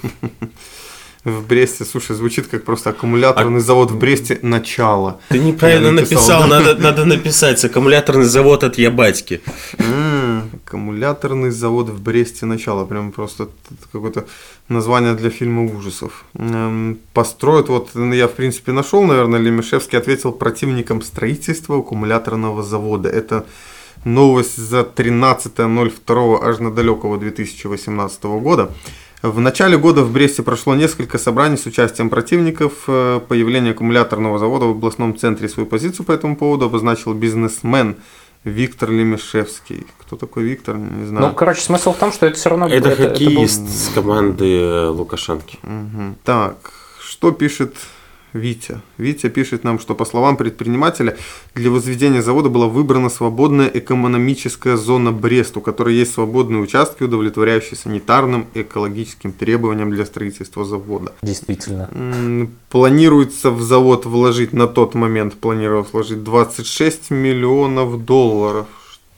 [1.24, 1.86] в Бресте.
[1.86, 3.62] Слушай, звучит как просто аккумуляторный а...
[3.62, 5.20] завод в Бресте начало.
[5.30, 6.60] Ты неправильно написал, написал да?
[6.60, 9.42] надо, надо написать аккумуляторный завод от Ябатьки.
[9.78, 12.86] м аккумуляторный завод в Бресте начало.
[12.86, 13.50] Прям просто
[13.92, 14.26] какое-то
[14.68, 16.26] название для фильма ужасов.
[16.34, 23.10] М-м, построят, вот я в принципе нашел, наверное, Лемешевский ответил противникам строительства аккумуляторного завода.
[23.10, 23.46] Это
[24.06, 28.72] новость за 13.02 аж на далекого 2018 года.
[29.22, 32.86] В начале года в Бресте прошло несколько собраний с участием противников.
[32.88, 37.98] Э, появление аккумуляторного завода в областном центре свою позицию по этому поводу обозначил бизнесмен
[38.44, 39.86] Виктор Лемешевский.
[40.00, 40.76] Кто такой Виктор?
[40.76, 41.28] Не знаю.
[41.28, 42.68] Ну, короче, смысл в том, что это все равно...
[42.68, 43.72] Это, это хоккеист это был...
[43.72, 45.60] с команды Лукашенки.
[45.62, 46.16] Угу.
[46.24, 46.56] Так,
[47.00, 47.76] что пишет
[48.34, 48.82] Витя.
[48.98, 51.18] Витя пишет нам, что по словам предпринимателя,
[51.56, 57.76] для возведения завода была выбрана свободная экономическая зона Брест, у которой есть свободные участки, удовлетворяющие
[57.76, 61.14] санитарным и экологическим требованиям для строительства завода.
[61.22, 61.90] Действительно.
[62.70, 68.68] Планируется в завод вложить, на тот момент планировалось вложить 26 миллионов долларов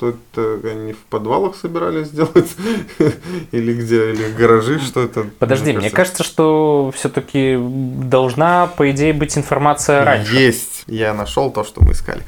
[0.03, 2.51] что это они в подвалах собирались сделать?
[3.51, 4.11] или где?
[4.11, 4.79] Или гаражи?
[4.79, 5.25] Что это?
[5.39, 10.35] Подожди, мне кажется, мне кажется что все-таки должна, по идее, быть информация раньше.
[10.35, 10.83] Есть.
[10.87, 12.23] Я нашел то, что мы искали.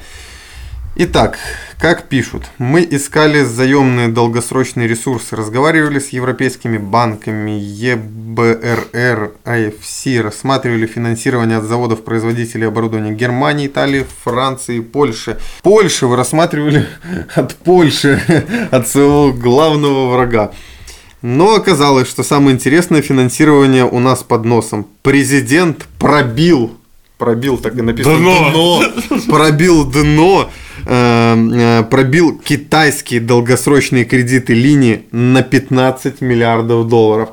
[0.98, 1.38] Итак,
[1.78, 11.58] как пишут, мы искали заемные долгосрочные ресурсы, разговаривали с европейскими банками, ЕБРР, АФС, рассматривали финансирование
[11.58, 15.38] от заводов-производителей оборудования Германии, Италии, Франции, Польши.
[15.64, 16.88] Польши вы рассматривали
[17.36, 18.22] от Польши,
[18.72, 20.54] от своего главного врага.
[21.22, 24.88] Но оказалось, что самое интересное финансирование у нас под носом.
[25.02, 26.78] Президент пробил,
[27.18, 30.50] пробил, так и написано, дно, дно пробил дно
[30.86, 37.30] пробил китайские долгосрочные кредиты линии на 15 миллиардов долларов.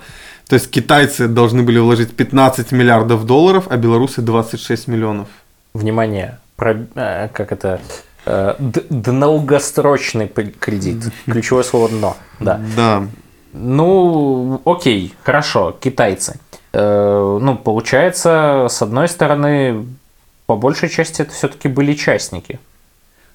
[0.49, 5.29] То есть китайцы должны были вложить 15 миллиардов долларов, а белорусы 26 миллионов.
[5.75, 7.81] Внимание, про, э, как это,
[8.27, 11.12] э, долгосрочный кредит.
[11.25, 12.17] Ключевое слово «но».
[12.41, 12.61] Да.
[12.77, 13.07] да.
[13.53, 16.38] Ну, окей, хорошо, китайцы.
[16.75, 19.87] Ну, получается, с одной стороны,
[20.47, 22.59] по большей части это все-таки были частники.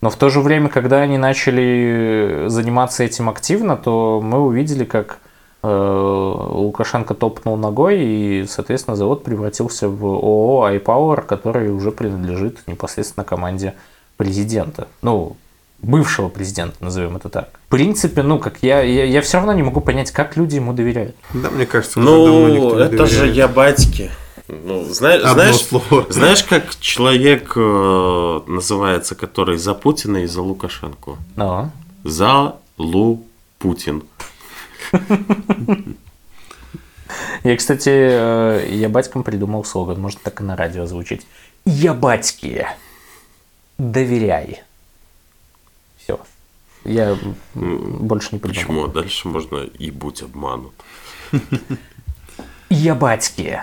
[0.01, 5.19] Но в то же время, когда они начали заниматься этим активно, то мы увидели, как
[5.63, 13.23] э, Лукашенко топнул ногой, и, соответственно, завод превратился в ООО iPower, который уже принадлежит непосредственно
[13.23, 13.73] команде
[14.17, 14.88] президента.
[15.01, 15.36] Ну,
[15.81, 17.49] бывшего президента, назовем это так.
[17.67, 20.73] В принципе, ну, как я, я, я все равно не могу понять, как люди ему
[20.73, 21.15] доверяют.
[21.33, 23.12] Да, мне кажется, уже ну, давно никто не это доверяет.
[23.12, 24.12] же я батьки.
[24.47, 26.05] Ну, знаешь, знаешь, слово.
[26.10, 31.17] знаешь, как человек э, называется, который за Путина и за Лукашенко?
[31.36, 31.71] Ну.
[32.03, 33.25] За Лу
[33.60, 34.03] Путин.
[37.43, 41.25] Я, кстати, э, я батькам придумал слоган, может так и на радио звучить.
[41.65, 42.65] Я батьки,
[43.77, 44.63] доверяй.
[45.97, 46.19] Все.
[46.86, 47.17] Я
[47.53, 48.86] больше не придумал.
[48.86, 48.88] Почему?
[48.88, 50.73] Дальше можно и будь обманут.
[52.69, 53.62] Я батьки,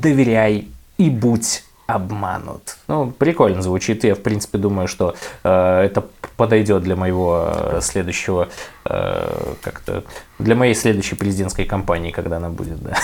[0.00, 2.76] доверяй и будь обманут.
[2.88, 4.04] Ну, прикольно звучит.
[4.04, 8.48] Я, в принципе, думаю, что э, это подойдет для моего э, следующего,
[8.86, 10.02] э, как-то,
[10.38, 12.96] для моей следующей президентской кампании, когда она будет, да.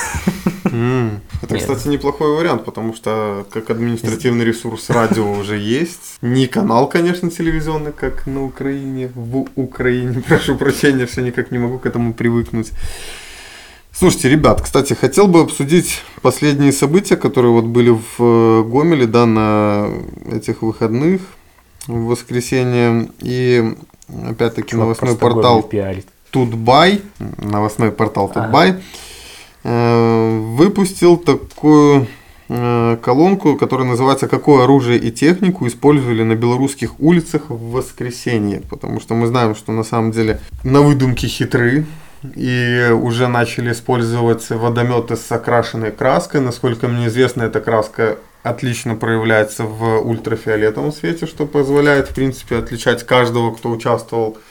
[0.64, 1.20] Mm.
[1.42, 1.62] Это, Нет.
[1.62, 6.18] кстати, неплохой вариант, потому что как административный ресурс радио уже есть.
[6.22, 10.22] Не канал, конечно, телевизионный, как на Украине, в Украине.
[10.28, 12.70] Прошу прощения, что никак не могу к этому привыкнуть.
[13.92, 19.26] Слушайте, ребят, кстати, хотел бы обсудить последние события, которые вот были в э, Гомеле, да,
[19.26, 19.88] на
[20.30, 21.20] этих выходных,
[21.86, 23.10] в воскресенье.
[23.18, 23.74] И
[24.28, 25.68] опять-таки новостной портал
[26.30, 27.02] Тутбай,
[27.38, 28.80] новостной портал Тутбай,
[29.64, 30.40] ага.
[30.56, 32.06] выпустил такую
[32.48, 39.00] э, колонку, которая называется «Какое оружие и технику использовали на белорусских улицах в воскресенье?» Потому
[39.00, 41.84] что мы знаем, что на самом деле на выдумки хитры,
[42.22, 46.40] и уже начали использовать водометы с окрашенной краской.
[46.40, 53.04] Насколько мне известно, эта краска отлично проявляется в ультрафиолетовом свете, что позволяет, в принципе, отличать
[53.04, 54.49] каждого, кто участвовал в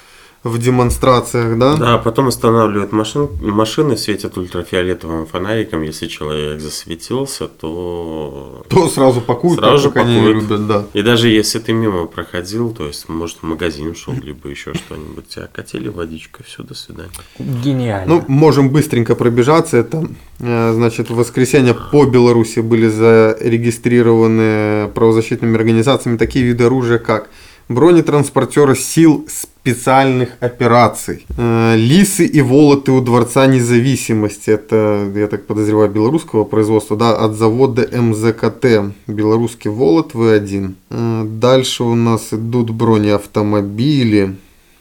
[0.58, 1.76] демонстрациях, да?
[1.76, 5.82] Да, потом останавливают машин, машины, светят ультрафиолетовым фонариком.
[5.82, 8.64] Если человек засветился, то...
[8.70, 10.44] То сразу пакуют, Сразу же как они пакуют.
[10.44, 10.86] любят, да.
[10.94, 15.28] И даже если ты мимо проходил, то есть, может, в магазин шел, либо еще что-нибудь,
[15.28, 17.10] тебя катили водичкой, все, до свидания.
[17.38, 18.16] Гениально.
[18.16, 19.76] Ну, можем быстренько пробежаться.
[19.78, 20.08] Это,
[20.40, 27.30] э, значит, в воскресенье по Беларуси были зарегистрированы правозащитными организациями такие виды оружия, как
[27.70, 35.90] бронетранспортеры сил специальных операций, э, лисы и волоты у Дворца независимости, это, я так подозреваю,
[35.90, 40.74] белорусского производства, да, от завода МЗКТ, белорусский волот В1.
[40.90, 44.36] Э, Дальше у нас идут бронеавтомобили,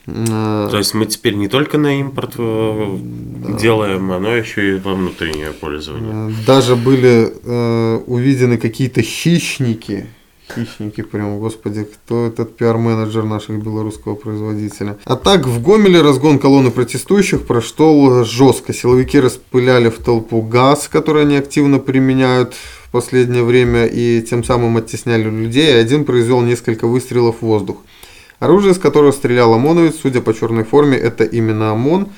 [0.08, 2.98] Э, То есть мы теперь не только на импорт э,
[3.60, 6.34] делаем, но еще и во внутреннее пользование.
[6.46, 10.06] Даже были э, увидены какие-то хищники.
[10.54, 14.96] Хищники прям, господи, кто этот пиар-менеджер наших белорусского производителя.
[15.04, 18.72] А так, в Гомеле разгон колонны протестующих прошел жестко.
[18.72, 24.76] Силовики распыляли в толпу газ, который они активно применяют в последнее время, и тем самым
[24.78, 25.78] оттесняли людей.
[25.78, 27.78] Один произвел несколько выстрелов в воздух.
[28.38, 32.08] Оружие, из которого стрелял ОМОНовец, судя по черной форме, это именно ОМОН,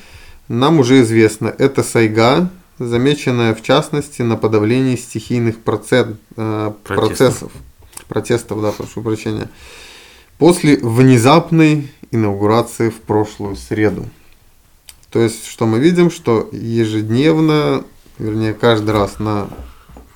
[0.47, 1.53] нам уже известно.
[1.57, 7.17] Это Сайга, замеченная в частности на подавлении стихийных процесс- э, Протестов.
[7.17, 7.51] процессов.
[8.11, 9.47] Протестов, да, прошу прощения.
[10.37, 14.03] После внезапной инаугурации в прошлую среду.
[15.11, 17.85] То есть, что мы видим, что ежедневно,
[18.19, 19.47] вернее, каждый раз на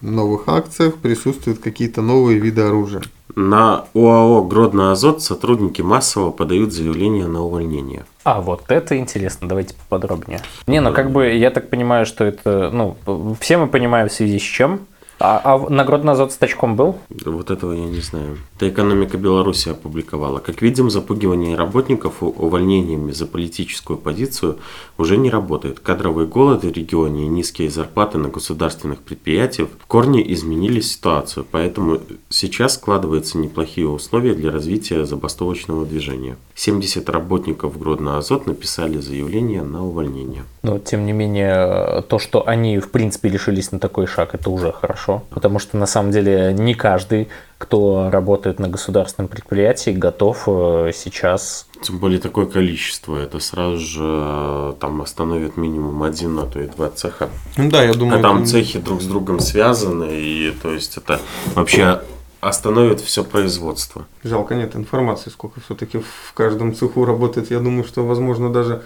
[0.01, 3.01] новых акциях присутствуют какие-то новые виды оружия.
[3.33, 8.03] На ОАО «Гродно Азот» сотрудники массово подают заявление на увольнение.
[8.25, 10.41] А, вот это интересно, давайте поподробнее.
[10.67, 12.97] Не, ну как бы я так понимаю, что это, ну,
[13.39, 14.81] все мы понимаем в связи с чем.
[15.19, 16.97] А, а наградный с тачком был?
[17.25, 18.37] Вот этого я не знаю.
[18.55, 20.39] Это экономика Беларуси опубликовала.
[20.39, 24.57] Как видим, запугивание работников увольнениями за политическую позицию
[24.97, 25.79] уже не работает.
[25.79, 31.99] Кадровый голод в регионе и низкие зарплаты на государственных предприятиях в корне изменили ситуацию, поэтому
[32.29, 36.37] сейчас складываются неплохие условия для развития забастовочного движения.
[36.55, 40.43] 70 работников Гродно Азот написали заявление на увольнение.
[40.63, 44.71] Но, тем не менее, то, что они, в принципе, решились на такой шаг, это уже
[44.71, 45.04] хорошо.
[45.29, 51.67] Потому что, на самом деле, не каждый, кто работает на государственном предприятии, готов э, сейчас...
[51.81, 56.67] Тем более такое количество, это сразу же э, там остановит минимум один, а то и
[56.67, 57.29] два цеха.
[57.57, 60.97] Ну да, я думаю, А там это- цехи друг с другом связаны, и то есть
[60.97, 61.19] это
[61.55, 62.01] вообще
[62.41, 64.05] остановит все производство.
[64.23, 67.49] Жалко нет информации, сколько все-таки в каждом цеху работает.
[67.51, 68.83] Я думаю, что, возможно, даже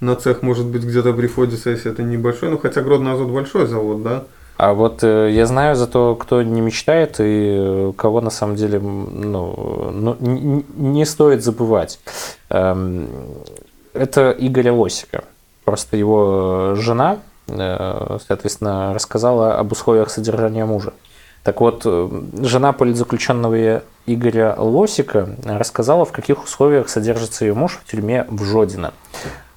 [0.00, 2.48] на цех, может быть, где-то приходится, если это небольшой.
[2.50, 4.24] Ну, хотя Гродно Азот большой завод, да?
[4.64, 8.80] А вот э, я знаю зато, кто не мечтает и э, кого на самом деле
[8.80, 10.16] ну, ну,
[10.74, 12.00] не стоит забывать.
[12.48, 13.06] Эм,
[13.92, 15.24] Это Игоря Лосика.
[15.66, 20.94] Просто его э, жена, соответственно, рассказала об условиях содержания мужа.
[21.42, 28.24] Так вот, жена политзаключенного Игоря Лосика рассказала, в каких условиях содержится ее муж в тюрьме
[28.30, 28.94] в Жодино.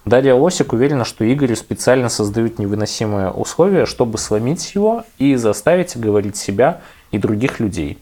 [0.07, 6.37] Далее Лосик уверена, что Игорю специально создают невыносимые условия, чтобы сломить его и заставить говорить
[6.37, 6.79] себя
[7.11, 7.97] и других людей.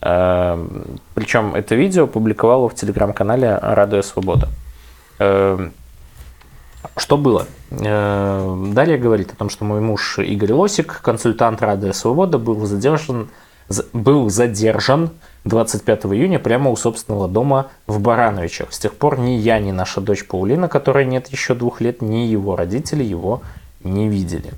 [0.00, 4.48] Эм, Причем это видео публиковало в телеграм-канале Радио Свобода.
[5.20, 5.72] Эм,
[6.96, 7.46] Что было?
[7.70, 13.28] Э, Далее говорит о том, что мой муж Игорь Лосик, консультант Радио Свобода, был задержан,
[13.92, 15.10] был задержан
[15.44, 18.72] 25 июня прямо у собственного дома в Барановичах.
[18.72, 22.26] С тех пор ни я, ни наша дочь Паулина, которой нет еще двух лет, ни
[22.26, 23.42] его родители его
[23.82, 24.52] не видели.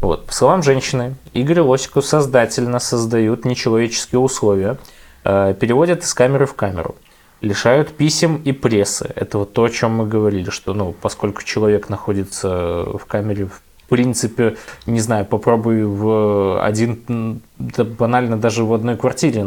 [0.00, 0.26] Вот.
[0.26, 4.78] По словам женщины, Игорь Лосику создательно создают нечеловеческие условия,
[5.24, 6.94] э, переводят из камеры в камеру,
[7.40, 9.10] лишают писем и прессы.
[9.16, 13.60] Это вот то, о чем мы говорили, что, ну, поскольку человек находится в камере, в
[13.88, 19.44] принципе, не знаю, попробуй в один, да банально даже в одной квартире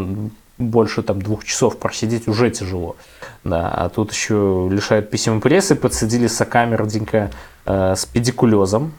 [0.62, 2.96] больше там двух часов просидеть уже тяжело.
[3.44, 7.32] Да, а тут еще лишают писем и прессы, подсадили сокамерденько
[7.66, 8.94] э, с педикулезом,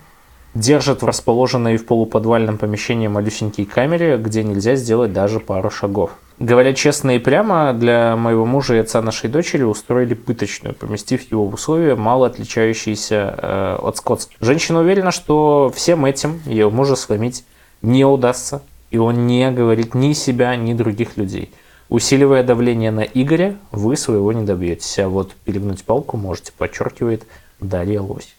[0.55, 6.13] держат в расположенной в полуподвальном помещении малюсенькой камере, где нельзя сделать даже пару шагов.
[6.39, 11.47] Говоря честно и прямо, для моего мужа и отца нашей дочери устроили пыточную, поместив его
[11.47, 14.37] в условия, мало отличающиеся э, от скотских.
[14.41, 17.45] Женщина уверена, что всем этим ее мужа сломить
[17.81, 18.63] не удастся.
[18.93, 21.51] И он не говорит ни себя, ни других людей.
[21.89, 24.99] Усиливая давление на Игоря, вы своего не добьетесь.
[24.99, 27.27] А вот перегнуть палку можете, подчеркивает
[27.59, 28.35] Дарья Лось.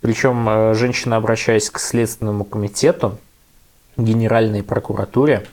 [0.00, 3.16] Причем э, женщина, обращаясь к Следственному комитету,
[3.96, 5.46] Генеральной прокуратуре,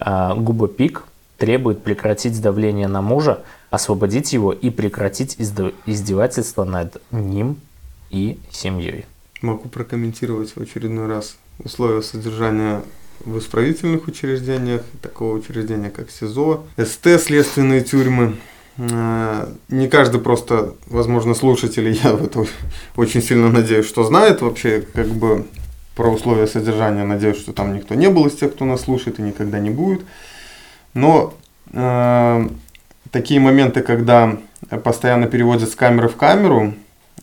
[0.00, 1.04] э, Губа Пик
[1.36, 7.58] требует прекратить давление на мужа, освободить его и прекратить издевательство над ним
[8.08, 9.04] и семьей.
[9.42, 12.80] Могу прокомментировать в очередной раз условия содержания
[13.20, 18.36] в исправительных учреждениях, такого учреждения, как СИЗО, СТ, следственные тюрьмы.
[18.76, 22.44] Э, не каждый просто, возможно, слушатель, я в это
[22.96, 25.46] очень сильно надеюсь, что знает вообще, как бы
[25.94, 27.04] про условия содержания.
[27.04, 30.02] Надеюсь, что там никто не был из тех, кто нас слушает и никогда не будет.
[30.92, 31.34] Но
[31.72, 32.48] э,
[33.10, 34.36] такие моменты, когда
[34.82, 36.74] постоянно переводят с камеры в камеру,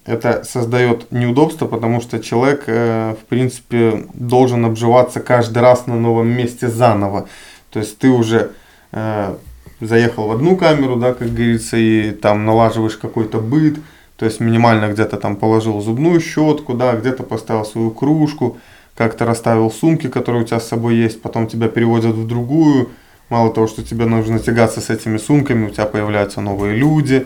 [0.05, 6.27] это создает неудобство, потому что человек, э, в принципе, должен обживаться каждый раз на новом
[6.27, 7.27] месте заново.
[7.69, 8.51] То есть ты уже
[8.91, 9.35] э,
[9.79, 13.77] заехал в одну камеру, да, как говорится, и там налаживаешь какой-то быт,
[14.17, 18.57] то есть минимально где-то там положил зубную щетку, да, где-то поставил свою кружку,
[18.95, 22.89] как-то расставил сумки, которые у тебя с собой есть, потом тебя переводят в другую,
[23.29, 27.25] мало того, что тебе нужно тягаться с этими сумками, у тебя появляются новые люди,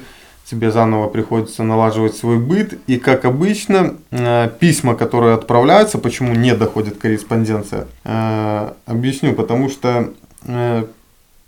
[0.49, 2.79] тебе заново приходится налаживать свой быт.
[2.87, 10.13] И как обычно, э, письма, которые отправляются, почему не доходит корреспонденция, э, объясню, потому что
[10.43, 10.85] э,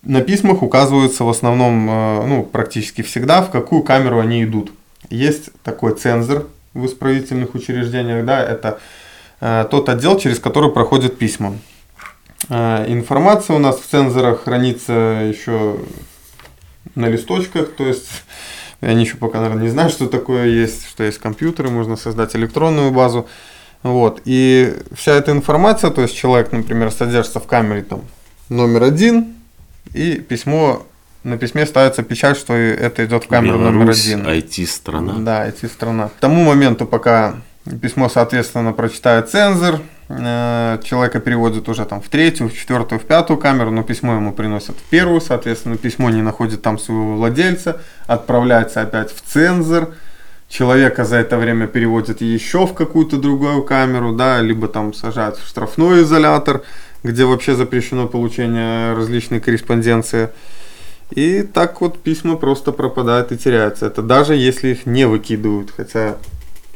[0.03, 1.85] на письмах указывается в основном,
[2.29, 4.71] ну, практически всегда, в какую камеру они идут.
[5.09, 8.79] Есть такой цензор в исправительных учреждениях, да, это
[9.69, 11.57] тот отдел, через который проходят письма.
[12.47, 14.93] Информация у нас в цензорах хранится
[15.27, 15.77] еще
[16.95, 18.07] на листочках, то есть
[18.85, 22.91] они еще пока, наверное, не знают, что такое есть, что есть компьютеры, можно создать электронную
[22.91, 23.27] базу.
[23.83, 24.21] Вот.
[24.25, 28.01] И вся эта информация, то есть человек, например, содержится в камере там
[28.49, 29.33] номер один,
[29.93, 30.85] и письмо
[31.23, 34.27] на письме ставится печать, что это идет в камеру Беларусь, номер один.
[34.27, 35.13] IT-страна.
[35.19, 36.09] Да, IT-страна.
[36.09, 37.35] К тому моменту, пока
[37.81, 43.37] письмо, соответственно, прочитает цензор, Э, человека переводят уже там в третью, в четвертую, в пятую
[43.37, 48.81] камеру, но письмо ему приносят в первую, соответственно, письмо не находит там своего владельца, отправляется
[48.81, 49.93] опять в цензор,
[50.47, 55.45] человека за это время переводят еще в какую-то другую камеру, да, либо там сажают в
[55.45, 56.63] штрафной изолятор,
[57.03, 60.29] где вообще запрещено получение различной корреспонденции.
[61.11, 63.87] И так вот письма просто пропадают и теряются.
[63.87, 66.15] Это даже если их не выкидывают, хотя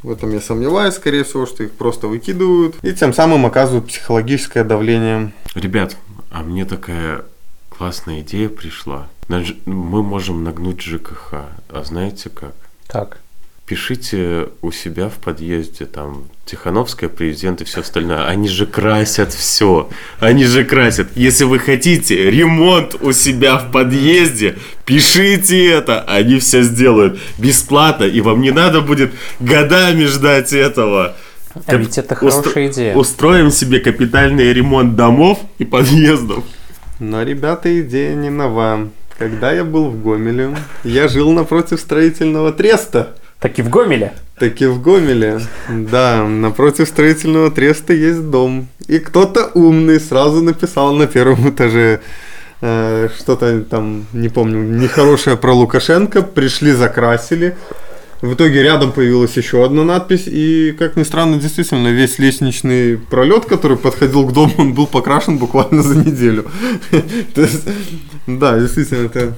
[0.04, 4.64] в этом я сомневаюсь, скорее всего, что их просто выкидывают и тем самым оказывают психологическое
[4.64, 5.34] давление.
[5.56, 5.98] Ребят,
[6.32, 7.26] а мне такая
[7.70, 9.08] классная идея пришла.
[9.28, 11.34] Мы можем нагнуть ЖКХ.
[11.70, 12.54] А знаете как?
[12.88, 13.20] Как?
[13.72, 18.28] Пишите у себя в подъезде, там, Тихановская, президент и все остальное.
[18.28, 19.88] Они же красят все.
[20.20, 21.08] Они же красят.
[21.16, 26.02] Если вы хотите ремонт у себя в подъезде, пишите это.
[26.02, 31.16] Они все сделают бесплатно, и вам не надо будет годами ждать этого.
[31.66, 32.94] А ведь это хорошая идея.
[32.94, 36.44] Устроим себе капитальный ремонт домов и подъездов.
[37.00, 38.90] Но, ребята, идея не нова.
[39.18, 43.16] Когда я был в Гомеле, я жил напротив строительного треста.
[43.42, 44.14] Так и в Гомеле?
[44.38, 45.42] Так и в Гомеле.
[45.68, 48.68] Да, напротив строительного треста есть дом.
[48.88, 52.02] И кто-то умный сразу написал на первом этаже
[52.62, 56.22] э, что-то там, не помню, нехорошее про Лукашенко.
[56.22, 57.58] Пришли, закрасили.
[58.22, 63.46] В итоге рядом появилась еще одна надпись, и, как ни странно, действительно, весь лестничный пролет,
[63.46, 66.46] который подходил к дому, он был покрашен буквально за неделю.
[67.34, 67.68] То есть,
[68.28, 69.34] да, действительно, это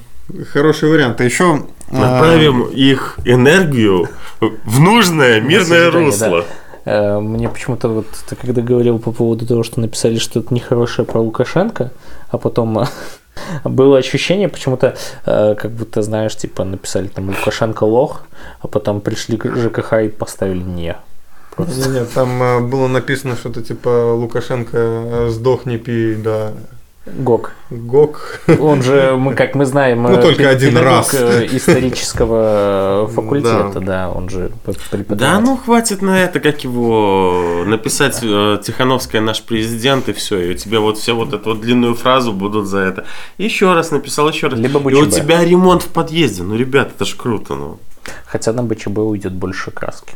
[0.51, 1.21] хороший вариант.
[1.21, 2.71] А еще Направим а...
[2.71, 4.09] их энергию
[4.39, 6.43] в нужное мирное русло.
[6.85, 7.15] Да.
[7.15, 11.19] Э, мне почему-то вот ты когда говорил по поводу того, что написали что-то нехорошее про
[11.19, 11.91] Лукашенко,
[12.29, 12.85] а потом э,
[13.63, 14.95] было ощущение почему-то,
[15.25, 18.25] э, как будто, знаешь, типа написали там Лукашенко лох,
[18.59, 20.97] а потом пришли к ЖКХ и поставили не.
[21.55, 21.89] Просто.
[21.89, 26.53] Нет, там было написано что-то типа Лукашенко сдохни пи, да,
[27.05, 27.51] ГОК.
[27.69, 28.39] ГОК.
[28.61, 31.13] Он же, мы, как мы знаем, ну, только один раз.
[31.13, 33.81] исторического факультета, да.
[33.81, 35.17] да, он же преподаватель.
[35.17, 40.51] Да, ну хватит на это, как его написать э, Тихановская наш президент и все, и
[40.51, 43.05] у тебя вот все вот эту вот длинную фразу будут за это.
[43.37, 44.57] Еще раз написал, еще раз.
[44.57, 44.93] Либо БЧБ.
[44.93, 47.79] И у тебя ремонт в подъезде, ну ребят, это ж круто, ну.
[48.25, 50.15] Хотя на БЧБ уйдет больше краски.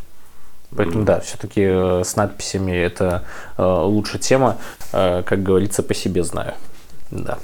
[0.74, 3.26] Поэтому да, все-таки э, с надписями это
[3.58, 4.56] э, лучше тема,
[4.92, 6.54] как говорится, по себе знаю.
[7.12, 7.38] Да.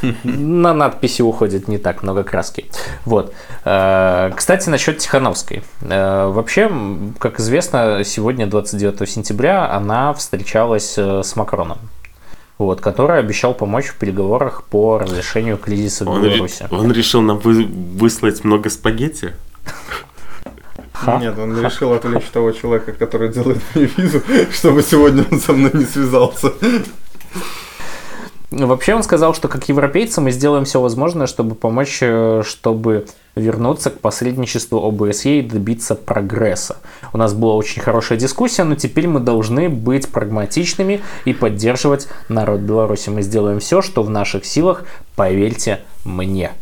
[0.24, 2.66] На надписи уходит не так много краски.
[3.04, 3.32] Вот.
[3.64, 5.62] Э, кстати, насчет Тихановской.
[5.80, 6.70] Э, вообще,
[7.18, 11.78] как известно, сегодня, 29 сентября, она встречалась э, с Макроном.
[12.58, 16.66] вот, который обещал помочь в переговорах по разрешению кризиса в Он, ре- Беларуси.
[16.70, 19.32] он решил нам вы- выслать много спагетти?
[20.92, 21.18] Ха.
[21.20, 24.20] Нет, он решил отвлечь того человека, который делает мне визу,
[24.52, 26.52] чтобы сегодня он со мной не связался.
[28.50, 33.06] Ну, Вообще он сказал, что как европейцы мы сделаем все возможное, чтобы помочь, э, чтобы
[33.34, 36.78] вернуться к посредничеству ОБСЕ и добиться прогресса.
[37.12, 42.60] У нас была очень хорошая дискуссия, но теперь мы должны быть прагматичными и поддерживать народ
[42.60, 43.10] Беларуси.
[43.10, 44.84] Мы сделаем все, что в наших силах,
[45.14, 46.52] поверьте мне.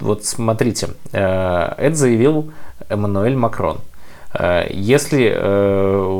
[0.00, 2.50] Вот смотрите, э, это заявил
[2.88, 3.78] Эммануэль Макрон.
[4.32, 5.36] Э, Если,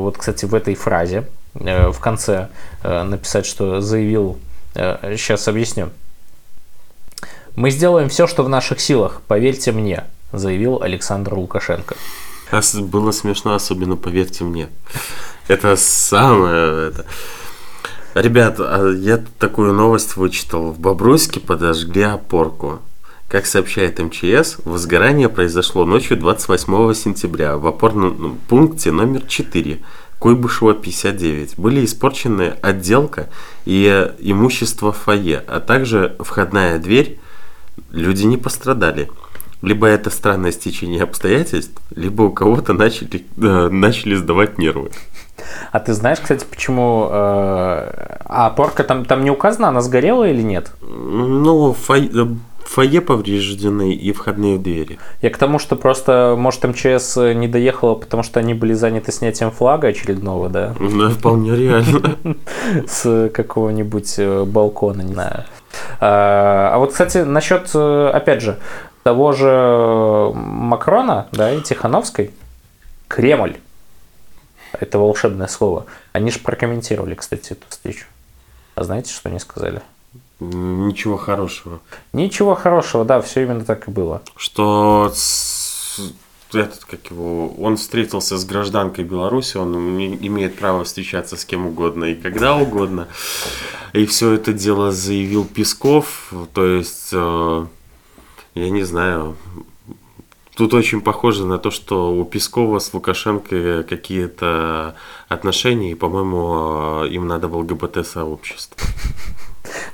[0.03, 1.25] вот, кстати, в этой фразе
[1.59, 2.49] в конце
[2.83, 4.37] э, написать, что заявил,
[4.73, 5.89] сейчас объясню.
[7.55, 11.95] Мы сделаем все, что в наших силах, поверьте мне, заявил Александр Лукашенко.
[12.75, 14.69] Было смешно, особенно поверьте мне.
[15.47, 16.89] Это самое...
[16.89, 17.05] Это...
[18.13, 20.71] Ребят, а я такую новость вычитал.
[20.71, 22.79] В Бобруйске подожгли опорку.
[23.27, 29.83] Как сообщает МЧС, возгорание произошло ночью 28 сентября в опорном ну, пункте номер 4
[30.19, 31.55] Куйбышева 59.
[31.57, 33.27] Были испорчены отделка
[33.65, 37.19] и имущество фойе, а также входная дверь.
[37.91, 39.09] Люди не пострадали.
[39.61, 44.91] Либо это странное стечение обстоятельств, либо у кого-то начали, э, начали сдавать нервы.
[45.71, 47.07] А ты знаешь, кстати, почему...
[47.11, 50.71] э, А опорка там, там не указано, она сгорела или нет?
[50.81, 52.35] Ну, фой- э,
[52.69, 54.99] фойе повреждены и входные двери.
[55.21, 59.51] Я к тому, что просто, может, МЧС не доехала, потому что они были заняты снятием
[59.51, 60.75] флага очередного, да?
[60.79, 62.17] Да, вполне реально.
[62.87, 65.45] с какого-нибудь э, балкона, не знаю.
[65.99, 68.59] А а вот, кстати, насчет, э, опять же,
[69.03, 72.31] того же Макрона, да, и Тихановской,
[73.07, 73.57] Кремль,
[74.79, 78.05] это волшебное слово, они же прокомментировали, кстати, эту встречу.
[78.75, 79.81] А знаете, что они сказали?
[80.39, 81.79] Ничего хорошего.
[82.13, 84.21] Ничего хорошего, да, все именно так и было.
[84.35, 85.11] Что
[86.53, 92.05] этот, как его, он встретился с гражданкой Беларуси, он имеет право встречаться с кем угодно
[92.05, 93.07] и когда угодно.
[93.93, 97.65] И все это дело заявил Песков, то есть, э,
[98.55, 99.37] я не знаю,
[100.55, 104.95] тут очень похоже на то, что у Пескова с Лукашенко какие-то
[105.29, 108.77] отношения, и, по-моему, э, им надо в ЛГБТ-сообщество.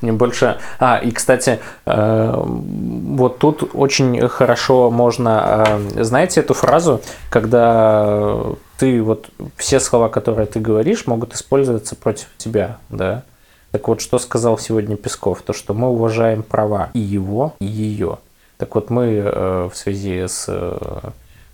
[0.01, 0.57] Мне больше...
[0.79, 5.81] А, и, кстати, э, вот тут очень хорошо можно...
[5.95, 8.37] э, Знаете эту фразу, когда
[8.77, 13.23] ты вот все слова, которые ты говоришь, могут использоваться против тебя, да?
[13.71, 15.41] Так вот, что сказал сегодня Песков?
[15.41, 18.19] То, что мы уважаем права и его, и ее.
[18.57, 20.47] Так вот, мы э, в связи с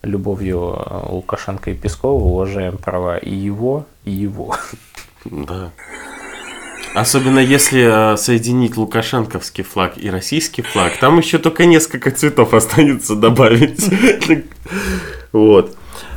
[0.01, 0.77] любовью
[1.09, 4.55] Лукашенко и Пескова уважаем права и его, и его.
[5.25, 5.71] Да.
[6.93, 13.15] Особенно если э, соединить лукашенковский флаг и российский флаг, там еще только несколько цветов останется
[13.15, 13.83] добавить.
[15.31, 15.75] Вот.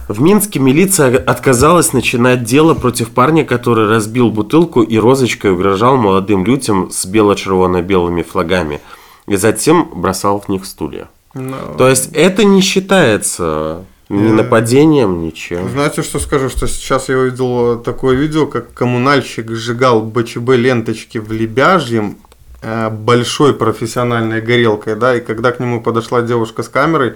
[0.09, 6.45] В Минске милиция отказалась начинать дело против парня, который разбил бутылку и розочкой угрожал молодым
[6.45, 8.81] людям с бело-червоно-белыми флагами
[9.27, 11.09] и затем бросал в них стулья.
[11.35, 15.69] Ну, То есть это не считается ни Э, нападением, ничем.
[15.71, 16.49] Знаете, что скажу?
[16.49, 22.19] Что сейчас я увидел такое видео, как коммунальщик сжигал БЧБ ленточки в Лебяжьем
[22.61, 27.15] э, большой профессиональной горелкой, да, и когда к нему подошла девушка с камерой,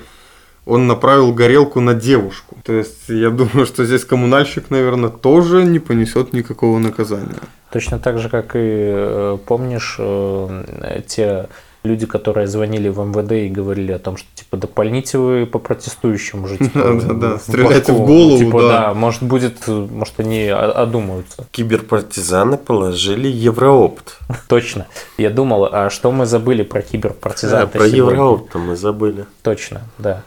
[0.65, 2.57] он направил горелку на девушку.
[2.65, 7.41] То есть я думаю, что здесь коммунальщик, наверное, тоже не понесет никакого наказания.
[7.73, 11.49] Точно так же, как и э, помнишь э, те
[11.85, 15.59] люди, которые звонили в МВД и говорили о том, что типа да пальните вы по
[15.59, 18.07] протестующим уже, типа, Да-да-да, в стреляйте в башку».
[18.07, 18.69] голову, типа, да.
[18.69, 21.45] да, может будет, э, может они одумаются.
[21.51, 24.19] Киберпартизаны положили Евроопт.
[24.49, 24.87] Точно.
[25.19, 27.61] Я думал, а что мы забыли про киберпартизан?
[27.61, 29.27] Да, про Евроопт мы забыли.
[29.43, 30.23] Точно, да.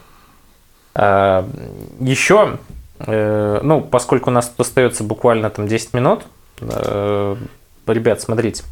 [0.94, 1.48] А,
[2.00, 2.58] еще,
[2.98, 6.22] э, ну, поскольку у нас тут остается буквально там 10 минут,
[6.60, 7.36] э,
[7.86, 8.64] ребят, смотрите,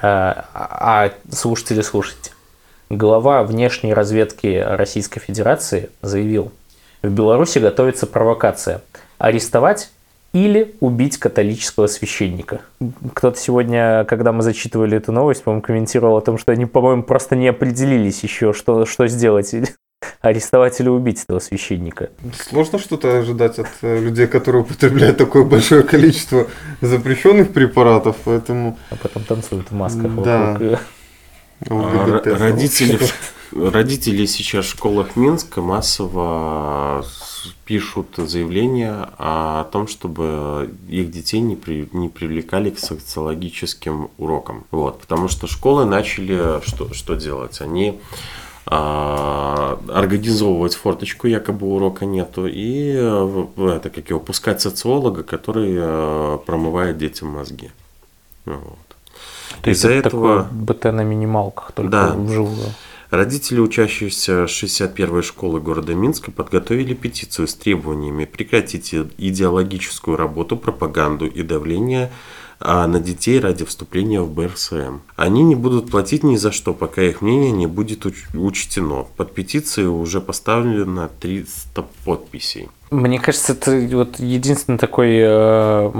[0.00, 2.30] а, а слушатели, слушайте.
[2.90, 6.50] Глава внешней разведки Российской Федерации заявил,
[7.02, 8.82] в Беларуси готовится провокация.
[9.18, 9.92] Арестовать
[10.32, 12.62] или убить католического священника.
[13.14, 17.36] Кто-то сегодня, когда мы зачитывали эту новость, по-моему, комментировал о том, что они, по-моему, просто
[17.36, 19.54] не определились еще, что, что сделать.
[20.20, 22.10] Арестовать или убить этого священника.
[22.34, 26.48] Сложно что-то ожидать от э, людей, которые употребляют такое большое количество
[26.80, 30.52] запрещенных препаратов, поэтому А потом танцуют в масках Да.
[30.52, 30.80] вокруг.
[31.68, 32.26] А, ЛГБТ.
[32.26, 32.98] Родители,
[33.52, 37.04] Родители сейчас в школах Минска массово
[37.64, 44.64] пишут заявления о том, чтобы их детей не, при, не привлекали к социологическим урокам.
[44.70, 47.60] Вот, потому что школы начали что, что делать?
[47.60, 47.98] Они
[48.66, 56.98] а, организовывать форточку, якобы урока нету, и это как его пускать социолога, который а, промывает
[56.98, 57.70] детям мозги.
[58.44, 58.89] Вот.
[59.62, 60.44] То есть Из-за это этого...
[60.44, 62.14] такое БТ на минималках, только да.
[62.14, 62.68] вживую.
[63.10, 71.42] Родители, учащиеся 61-й школы города Минска, подготовили петицию с требованиями прекратить идеологическую работу, пропаганду и
[71.42, 72.12] давление
[72.60, 74.98] а на детей ради вступления в БРСМ.
[75.16, 79.06] Они не будут платить ни за что, пока их мнение не будет уч- учтено.
[79.16, 82.68] Под петицией уже поставлено 300 подписей.
[82.90, 85.90] Мне кажется, это вот единственное такое э,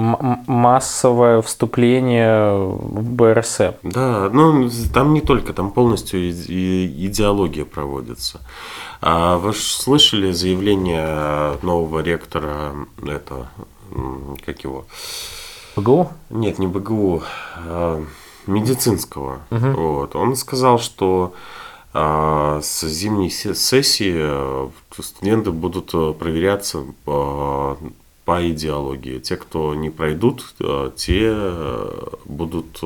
[0.46, 3.72] массовое вступление в БРСМ.
[3.84, 8.40] Да, ну там не только, там полностью идеология проводится.
[9.00, 12.74] А вы слышали заявление нового ректора,
[13.06, 13.48] это,
[14.44, 14.84] как его,
[15.76, 16.10] БГУ?
[16.30, 17.22] Нет, не БГУ,
[17.56, 18.04] а
[18.46, 19.40] медицинского.
[19.50, 19.68] Угу.
[19.70, 20.16] Вот.
[20.16, 21.34] Он сказал, что
[21.92, 24.68] а, с зимней сессии э,
[25.00, 27.78] студенты будут э, проверяться по,
[28.24, 29.18] по идеологии.
[29.18, 31.34] Те, кто не пройдут, э, те
[32.26, 32.80] будут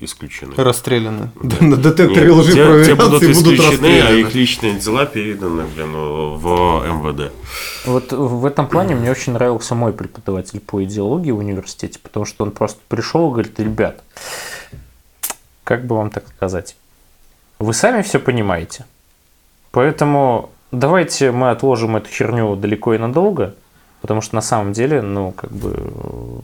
[0.00, 0.54] исключены.
[0.56, 1.30] Расстреляны.
[1.42, 1.56] Да.
[1.60, 7.32] На детекторе лжи те, те будут исключены, а их личные дела переданы блин, в МВД.
[7.84, 12.44] Вот в этом плане мне очень нравился мой преподаватель по идеологии в университете, потому что
[12.44, 14.02] он просто пришел и говорит, ребят,
[15.64, 16.76] как бы вам так сказать,
[17.58, 18.86] вы сами все понимаете,
[19.70, 23.54] поэтому давайте мы отложим эту херню далеко и надолго,
[24.00, 26.42] потому что на самом деле, ну, как бы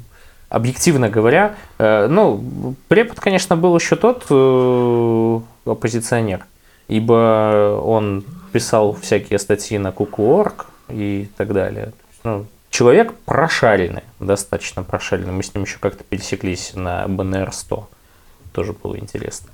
[0.48, 6.46] объективно говоря, э, ну, препод, конечно, был еще тот э, оппозиционер,
[6.88, 11.92] ибо он писал всякие статьи на Куку.орг и так далее.
[12.24, 15.32] Ну, человек прошаренный, достаточно прошаренный.
[15.32, 17.84] Мы с ним еще как-то пересеклись на БНР-100.
[18.52, 19.48] Тоже было интересно.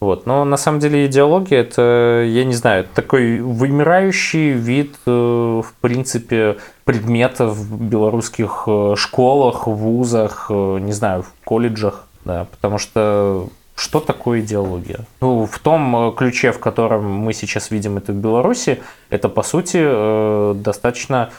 [0.00, 0.26] Вот.
[0.26, 6.58] Но на самом деле идеология это, я не знаю, такой вымирающий вид, э, в принципе,
[6.84, 12.06] предметов в белорусских э, школах, вузах, э, не знаю, в колледжах.
[12.24, 15.00] Да, потому что что такое идеология?
[15.20, 20.54] Ну, в том ключе, в котором мы сейчас видим это в Беларуси, это, по сути,
[20.54, 21.30] достаточно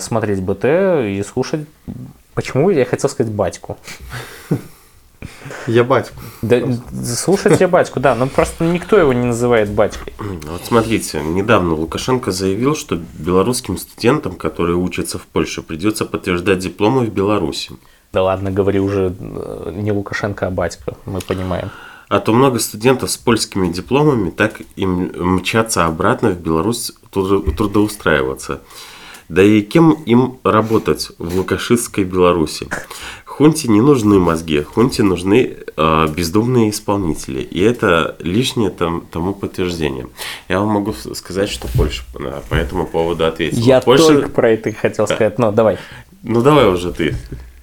[0.00, 1.66] смотреть БТ и слушать...
[2.34, 3.78] Почему я хотел сказать батьку?
[5.66, 6.16] Я батьку.
[6.42, 6.60] Да,
[7.04, 10.12] слушать я батьку, да, но просто никто его не называет батькой.
[10.18, 17.06] Вот смотрите, недавно Лукашенко заявил, что белорусским студентам, которые учатся в Польше, придется подтверждать дипломы
[17.06, 17.72] в Беларуси.
[18.12, 21.70] Да ладно, говори уже э, не Лукашенко, а батька, мы понимаем.
[22.08, 28.60] А то много студентов с польскими дипломами так им мчатся обратно в Беларусь трудоустраиваться.
[29.28, 32.66] Да и кем им работать в лукашистской Беларуси?
[33.38, 37.40] Хунте не нужны мозги, Хунте нужны э, бездумные исполнители.
[37.40, 40.08] И это лишнее там, тому подтверждение.
[40.48, 42.02] Я вам могу сказать, что Польша
[42.48, 43.60] по этому поводу ответила.
[43.60, 44.06] Я Польша...
[44.08, 45.78] только про это хотел сказать, но давай.
[46.24, 47.14] Ну давай уже ты.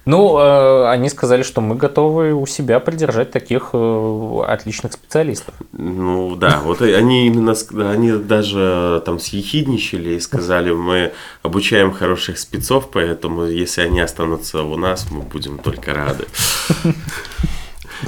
[0.06, 5.52] Ну, э, они сказали, что мы готовы у себя придержать таких э, отличных специалистов.
[5.72, 7.54] Ну да, вот они именно,
[7.90, 14.76] они даже там съехидничали и сказали, мы обучаем хороших спецов, поэтому если они останутся у
[14.76, 16.24] нас, мы будем только рады.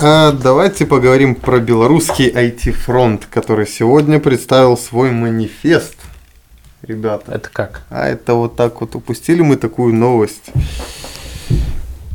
[0.01, 5.96] А, давайте поговорим про белорусский IT-фронт, который сегодня представил свой манифест.
[6.82, 7.32] Ребята.
[7.32, 7.82] Это как?
[7.88, 10.53] А это вот так вот упустили мы такую новость.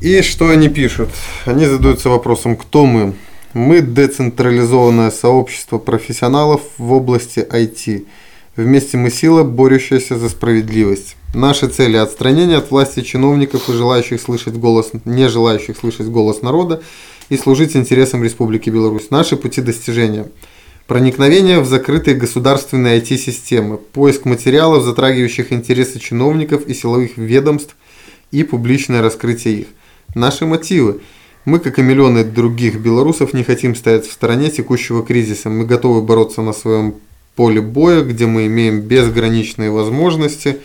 [0.04, 1.08] И что они пишут?
[1.46, 3.14] Они задаются вопросом, кто мы?
[3.54, 8.06] Мы децентрализованное сообщество профессионалов в области IT.
[8.58, 11.16] Вместе мы сила, борющаяся за справедливость.
[11.34, 16.84] Наши цели– отстранение от власти чиновников и желающих слышать голос, не желающих слышать голос народа
[17.30, 19.10] и служить интересам Республики Беларусь.
[19.10, 20.28] Наши пути достижения–
[20.86, 27.78] проникновение в закрытые государственные IT-системы, поиск материалов, затрагивающих интересы чиновников и силовых ведомств
[28.32, 29.68] и публичное раскрытие их–
[30.16, 31.02] Наши мотивы.
[31.46, 35.50] Мы, как и миллионы других белорусов, не хотим стоять в стороне текущего кризиса.
[35.50, 36.96] Мы готовы бороться на своем
[37.36, 40.60] поле боя, где мы имеем безграничные возможности.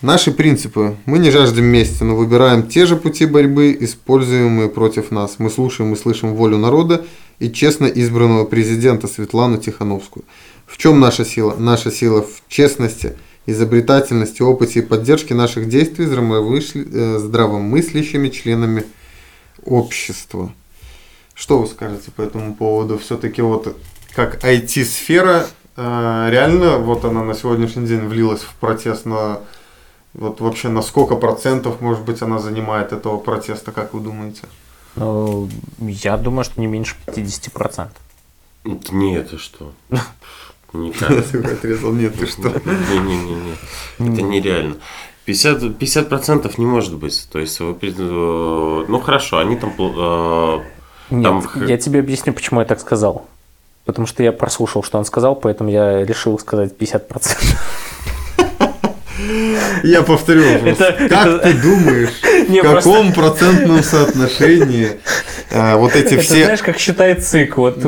[0.00, 0.96] Наши принципы.
[1.06, 5.36] Мы не жаждем мести, но выбираем те же пути борьбы, используемые против нас.
[5.38, 7.04] Мы слушаем и слышим волю народа
[7.38, 10.24] и честно избранного президента Светлану Тихановскую.
[10.66, 11.54] В чем наша сила?
[11.58, 13.16] Наша сила в честности–
[13.46, 18.84] изобретательности, опыте и поддержке наших действий э, здравомыслящими членами
[19.64, 20.52] общества.
[21.34, 22.98] Что вы скажете по этому поводу?
[22.98, 23.76] Все-таки вот
[24.14, 29.40] как IT-сфера э, реально вот она на сегодняшний день влилась в протест на
[30.14, 34.42] вот вообще на сколько процентов, может быть, она занимает этого протеста, как вы думаете?
[34.94, 37.88] Ну, я думаю, что не меньше 50%.
[38.92, 39.72] Нет, ты что?
[40.72, 41.10] Никак.
[41.52, 42.48] отрезал, нет, ты что?
[42.48, 43.52] Не-не-не,
[43.98, 44.76] это нереально.
[45.24, 47.28] 50, 50% не может быть.
[47.30, 49.72] То есть, вы, э, ну хорошо, они там...
[49.78, 50.58] э,
[51.10, 53.26] Нет, Там я тебе объясню, почему я так сказал.
[53.84, 57.36] Потому что я прослушал, что он сказал, поэтому я решил сказать 50%.
[59.84, 60.80] Я повторю вопрос.
[60.80, 62.10] Это- Как это- ты думаешь,
[62.48, 65.00] Не, в каком процентном соотношении
[65.52, 67.80] вот эти Это все, знаешь, как считает ЦИК, вот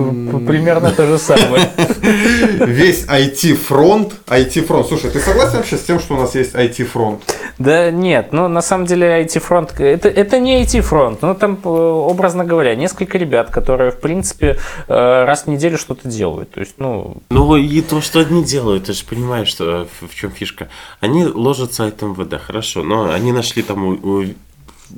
[0.46, 1.70] примерно то же самое.
[2.66, 7.22] весь IT-фронт, IT-фронт, слушай, ты согласен вообще с тем, что у нас есть IT-фронт?
[7.58, 12.44] Да нет, ну на самом деле IT-фронт, это, это не IT-фронт, ну там, э, образно
[12.44, 14.58] говоря, несколько ребят, которые, в принципе,
[14.88, 16.50] э, раз в неделю что-то делают.
[16.50, 20.14] То есть, ну, Ну и то, что они делают, ты же понимаешь, что в, в
[20.14, 20.68] чем фишка.
[21.00, 24.24] Они ложат сайт МВД, хорошо, но они нашли там у- у-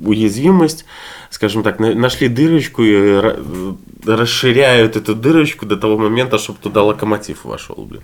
[0.03, 0.85] уязвимость,
[1.29, 6.83] скажем так, на- нашли дырочку и ра- расширяют эту дырочку до того момента, чтобы туда
[6.83, 8.03] локомотив вошел, блин.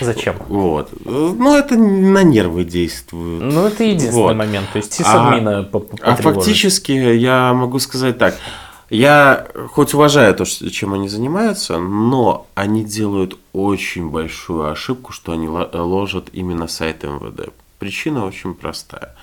[0.00, 0.36] зачем?
[0.48, 0.90] Вот.
[1.04, 3.42] Ну, это на нервы действует.
[3.42, 4.36] Ну, это единственный Вот.
[4.36, 4.66] момент.
[4.72, 6.22] То есть, А- сисадмина А потревожить.
[6.24, 8.36] фактически я могу сказать так.
[8.90, 15.48] Я хоть уважаю то, чем они занимаются, но они делают очень большую ошибку, что они
[15.48, 17.48] ло- ложат именно сайт МВД.
[17.78, 19.14] Причина очень простая.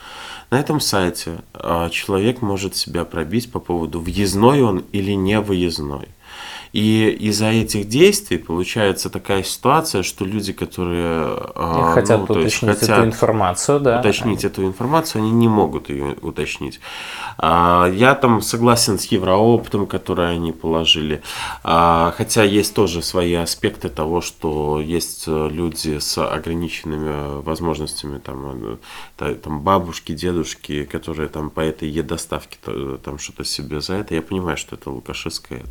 [0.49, 6.07] На этом сайте а, человек может себя пробить по поводу въездной он или не выездной.
[6.71, 12.57] И из-за этих действий получается такая ситуация, что люди, которые а, хотят ну, то есть
[12.57, 13.99] уточнить эту хотят информацию, да.
[13.99, 16.79] уточнить эту информацию, они не могут ее уточнить.
[17.37, 21.21] А, Я там согласен с евроопытом, который они положили.
[21.63, 28.73] А, Хотя есть тоже свои аспекты того, что есть э, люди с ограниченными возможностями, там,
[28.73, 28.77] э,
[29.17, 34.15] та- там бабушки, дедушки, которые там по этой е-доставке то- там что-то себе за это.
[34.15, 35.63] Я понимаю, что это лукашистское.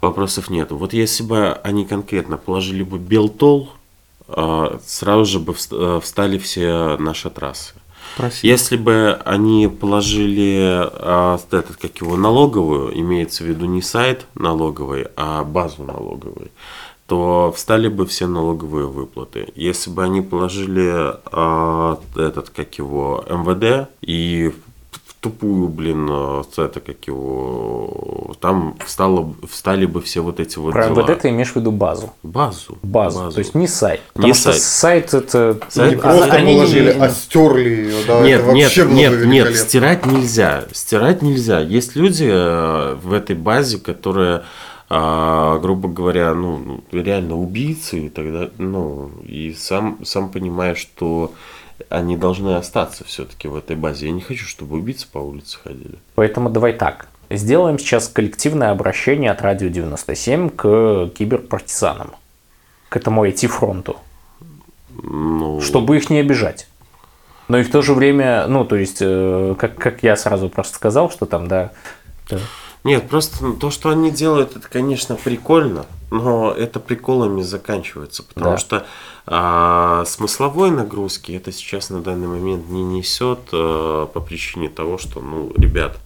[0.00, 0.76] Вопросов нету.
[0.76, 3.70] Вот если бы они конкретно положили бы белтол,
[4.28, 7.74] а, сразу же бы э, встали все наши трассы.
[8.42, 15.06] Если бы они положили а, этот, как его, налоговую, имеется в виду не сайт налоговый,
[15.16, 16.50] а базу налоговой,
[17.06, 19.48] то встали бы все налоговые выплаты.
[19.54, 24.52] Если бы они положили а, этот, как его, МВД и
[25.20, 31.02] тупую, блин, это как его, там встало, встали бы все вот эти вот Про дела.
[31.02, 32.12] МВД ты имеешь в виду базу.
[32.22, 32.78] Базу.
[32.82, 33.32] Базу.
[33.32, 34.00] То есть не сайт.
[34.14, 35.10] Не Потому что сайт.
[35.10, 35.58] сайт это...
[35.68, 39.26] Сайт- Не А, просто они не- положили, а стерли ее, да, Нет, это нет, нет,
[39.26, 40.64] нет, стирать нельзя.
[40.72, 41.60] Стирать нельзя.
[41.60, 44.42] Есть люди э, в этой базе, которые,
[44.88, 51.32] а, грубо говоря, ну, реально убийцы, и тогда, ну, и сам, сам понимаешь, что
[51.88, 54.06] они должны остаться все-таки в этой базе.
[54.06, 55.98] Я не хочу, чтобы убийцы по улице ходили.
[56.14, 57.08] Поэтому давай так.
[57.30, 62.12] Сделаем сейчас коллективное обращение от Радио 97 к киберпартизанам.
[62.88, 63.96] К этому IT-фронту.
[64.90, 66.68] Ну, Чтобы их не обижать.
[67.48, 70.74] Но и в то же время, ну, то есть, э, как, как я сразу просто
[70.74, 71.70] сказал, что там, да,
[72.28, 72.38] да.
[72.84, 78.58] Нет, просто то, что они делают, это, конечно, прикольно, но это приколами заканчивается, потому Да.
[78.58, 78.86] что
[79.30, 85.20] а, смысловой нагрузки это сейчас на данный момент не несет а, по причине того, что,
[85.20, 85.98] ну, ребят,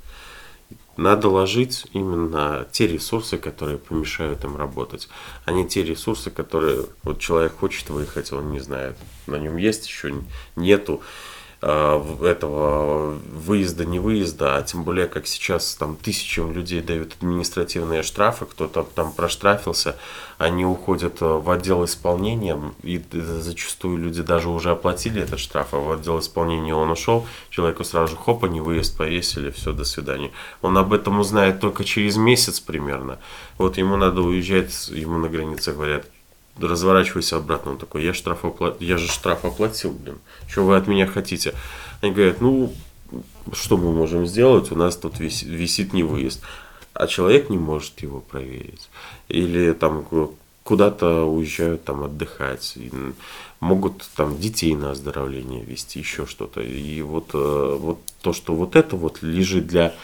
[0.96, 5.08] надо ложить именно те ресурсы, которые помешают им работать,
[5.44, 8.96] а не те ресурсы, которые вот человек хочет выехать, он не знает,
[9.28, 10.12] на нем есть еще
[10.56, 11.00] нету
[11.62, 18.46] этого выезда, не выезда, а тем более, как сейчас там тысячам людей дают административные штрафы,
[18.46, 19.96] кто-то там проштрафился,
[20.38, 25.68] они уходят э, в отдел исполнения, и э, зачастую люди даже уже оплатили этот штраф,
[25.72, 29.84] а в отдел исполнения он ушел, человеку сразу же хоп, они выезд повесили, все, до
[29.84, 30.32] свидания.
[30.62, 33.20] Он об этом узнает только через месяц примерно.
[33.58, 36.06] Вот ему надо уезжать, ему на границе говорят,
[36.58, 37.72] разворачивайся обратно.
[37.72, 40.18] Он такой, я, штраф опла- я же штраф оплатил, блин.
[40.48, 41.54] Что вы от меня хотите?
[42.00, 42.72] Они говорят, ну,
[43.52, 44.70] что мы можем сделать?
[44.72, 46.42] У нас тут висит, висит не выезд.
[46.94, 48.90] А человек не может его проверить.
[49.28, 52.76] Или там ку- куда-то уезжают там отдыхать.
[53.60, 56.60] Могут там детей на оздоровление вести, еще что-то.
[56.60, 59.94] И вот, э, вот то, что вот это вот лежит для...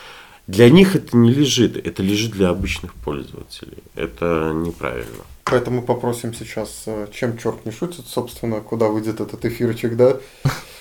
[0.48, 3.82] Для них это не лежит, это лежит для обычных пользователей.
[3.94, 5.24] Это неправильно.
[5.44, 10.16] Поэтому попросим сейчас, э, чем черт не шутит, собственно, куда выйдет этот эфирчик, да?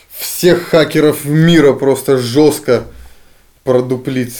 [0.10, 2.86] Всех хакеров мира просто жестко
[3.66, 4.38] продуплить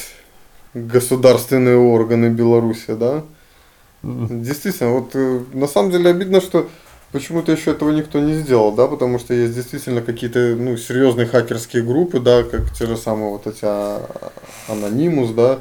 [0.74, 3.26] государственные органы Беларуси, да?
[4.04, 6.70] Действительно, вот э, на самом деле обидно, что
[7.18, 11.82] почему-то еще этого никто не сделал, да, потому что есть действительно какие-то, ну, серьезные хакерские
[11.82, 14.32] группы, да, как те же самые вот эти а,
[14.68, 15.60] Анонимус, да,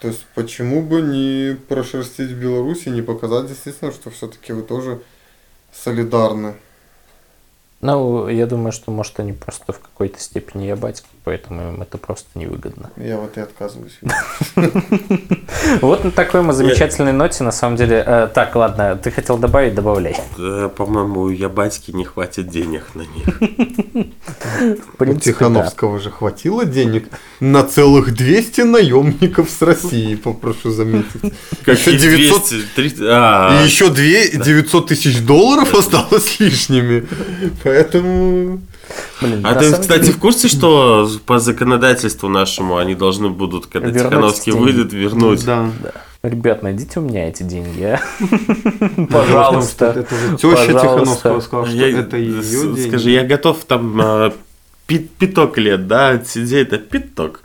[0.00, 5.00] то есть почему бы не прошерстить в Беларуси, не показать действительно, что все-таки вы тоже
[5.72, 6.54] солидарны.
[7.80, 12.26] Ну, я думаю, что, может, они просто в какой-то степени ябатьки, поэтому им это просто
[12.34, 12.90] невыгодно.
[12.96, 13.98] Я вот и отказываюсь.
[15.82, 18.02] Вот на такой мы замечательной ноте, на самом деле.
[18.04, 20.16] Э, так, ладно, ты хотел добавить, добавляй.
[20.36, 23.40] Да, По-моему, у Ябатьки не хватит денег на них.
[24.98, 25.14] У.
[25.14, 27.08] Тихановского же хватило денег
[27.40, 31.32] на целых 200 наемников с России, попрошу заметить.
[31.66, 37.06] Еще 900 200, 300, а, И еще 2 900 тысяч долларов осталось лишними.
[37.62, 38.60] Поэтому...
[39.20, 43.88] Блин, А ты, кстати, деле- в курсе, что по законодательству нашему они должны будут, когда
[43.88, 44.64] Вернуть Тихановский деньги.
[44.64, 45.44] выйдет, вернуть?
[45.44, 45.68] Да.
[46.22, 48.00] Ребят, найдите у меня эти деньги, а?
[49.10, 50.06] Пожалуйста.
[50.38, 50.80] теща Пожалуйста.
[50.80, 52.88] Тихановского сказала, что это ее деньги.
[52.88, 54.32] Скажи, я готов там а,
[54.86, 57.40] пяток лет, да, сидеть, это пяток.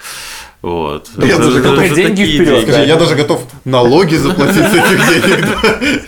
[0.62, 1.10] Вот.
[1.18, 2.64] Я даже же- готов- Деньги вперед.
[2.64, 6.04] Скажи, я даже готов налоги заплатить с этих денег.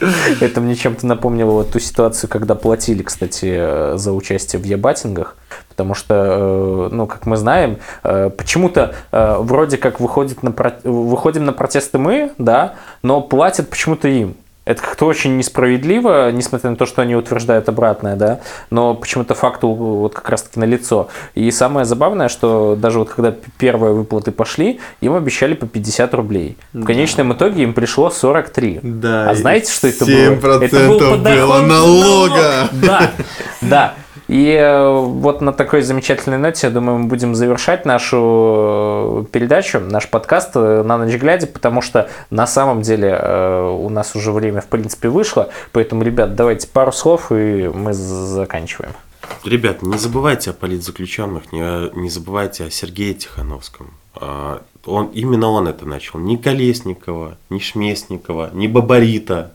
[0.40, 5.36] Это мне чем-то напомнило ту ситуацию, когда платили, кстати, э, за участие в ебатингах.
[5.68, 11.52] Потому что, э, ну, как мы знаем, э, почему-то вроде как выходит на выходим на
[11.52, 14.36] протесты мы, да, но платят почему-то им.
[14.66, 18.40] Это как-то очень несправедливо, несмотря на то, что они утверждают обратное, да,
[18.70, 21.08] но почему-то факт вот как раз-таки на лицо.
[21.34, 26.56] И самое забавное, что даже вот когда первые выплаты пошли, им обещали по 50 рублей.
[26.72, 28.80] В конечном итоге им пришло 43.
[28.82, 30.62] Да, А знаете, что это 7% было?
[30.62, 32.68] Это был было налога.
[32.70, 32.70] налог.
[32.72, 33.10] Да,
[33.62, 33.94] да.
[34.30, 39.80] И э, вот на такой замечательной ноте, я думаю, мы будем завершать нашу э, передачу,
[39.80, 43.12] наш подкаст э, на ночь глядя, потому что на самом деле
[43.72, 45.48] у нас уже время, в принципе, вышло.
[45.72, 48.92] Поэтому, ребят, давайте пару слов, и мы заканчиваем.
[49.44, 53.90] Ребят, не забывайте о политзаключенных, не, не забывайте о Сергее Тихановском.
[54.14, 56.20] А, Он, именно он это начал.
[56.20, 59.54] Ни Колесникова, ни Шместникова, ни Бабарита.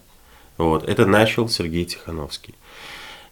[0.57, 2.55] Вот, это начал Сергей Тихановский.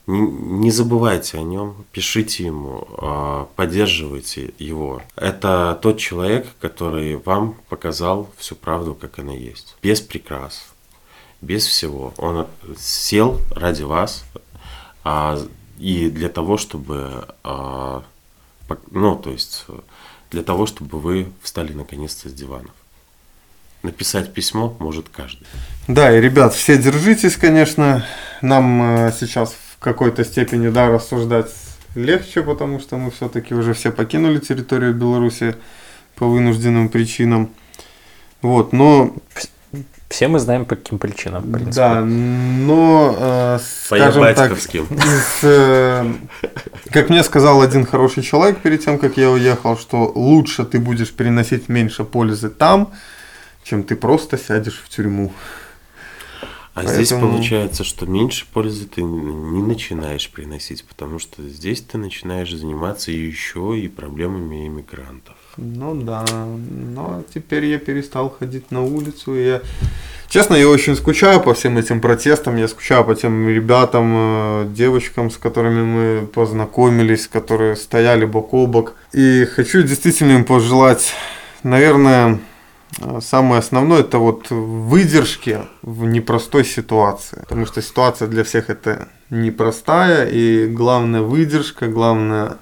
[0.06, 5.02] Не, забывайте о нем, пишите ему, а, поддерживайте его.
[5.16, 9.78] Это тот человек, который вам показал всю правду, как она есть.
[9.82, 10.66] Без прикрас,
[11.42, 12.14] без всего.
[12.18, 12.48] Он
[12.78, 14.26] сел ради вас,
[15.06, 15.40] а,
[15.80, 18.04] и для того, чтобы, а,
[18.92, 19.66] ну, то есть,
[20.32, 22.72] для того, чтобы вы встали наконец-то с диванов.
[23.84, 25.46] Написать письмо может каждый.
[25.88, 28.06] Да, и, ребят, все держитесь, конечно.
[28.42, 29.54] Нам э, сейчас
[29.84, 31.52] какой-то степени, да, рассуждать
[31.96, 35.56] легче, потому что мы все-таки уже все покинули территорию Беларуси
[36.16, 37.50] по вынужденным причинам.
[38.42, 39.14] Вот, но,
[40.10, 41.76] Все мы знаем, по каким причинам, в принципе.
[41.76, 46.14] да, но, э, скажем так, из, э,
[46.92, 51.12] как мне сказал один хороший человек перед тем, как я уехал, что лучше ты будешь
[51.12, 52.92] переносить меньше пользы там,
[53.64, 55.32] чем ты просто сядешь в тюрьму.
[56.74, 62.00] А здесь Поэтому- получается, что меньше пользы ты не начинаешь приносить, потому что здесь ты
[62.00, 65.36] начинаешь заниматься еще и проблемами иммигрантов.
[65.58, 69.62] Ну да, но теперь я перестал ходить на улицу, и я...
[70.30, 75.30] Честно, я очень скучаю по всем этим протестам, я скучаю по тем ребятам, э, девочкам,
[75.30, 78.96] с которыми мы познакомились, которые стояли бок о бок.
[79.12, 81.14] И хочу действительно им пожелать,
[81.62, 82.40] наверное,
[83.22, 87.40] самое основное, это вот выдержки в непростой ситуации.
[87.42, 92.58] Потому что ситуация для всех это непростая, и главное выдержка, главное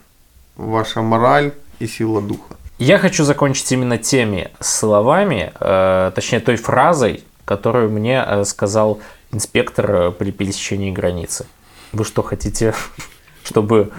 [0.56, 2.56] ваша мораль и сила духа.
[2.78, 9.00] Я хочу закончить именно теми словами, э, точнее той фразой, которую мне э, сказал
[9.32, 11.46] инспектор э, при пересечении границы.
[11.92, 12.74] Вы что хотите,
[13.44, 13.92] чтобы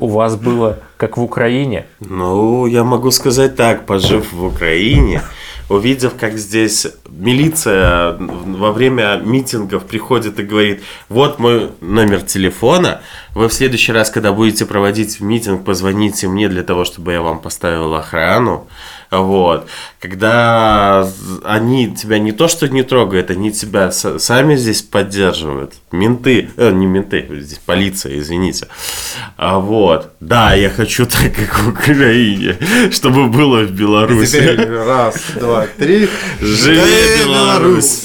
[0.00, 1.86] у вас было как в Украине?
[2.00, 5.22] Ну, я могу сказать так, пожив в Украине,
[5.68, 13.02] увидев, как здесь милиция во время митингов приходит и говорит, вот мой номер телефона,
[13.34, 17.40] вы в следующий раз, когда будете проводить митинг, позвоните мне для того, чтобы я вам
[17.40, 18.68] поставил охрану.
[19.10, 19.68] Вот.
[20.00, 21.08] Когда
[21.44, 25.74] они тебя не то что не трогают, они тебя с- сами здесь поддерживают.
[25.92, 28.68] Менты, э, не менты, здесь полиция, извините.
[29.36, 30.12] А вот.
[30.20, 32.56] Да, я хочу так, как в Украине,
[32.90, 34.40] чтобы было в Беларуси.
[34.40, 36.08] Теперь раз, два, три.
[36.40, 38.04] Живи Живи Беларусь!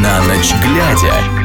[0.00, 1.37] На ночь глядя.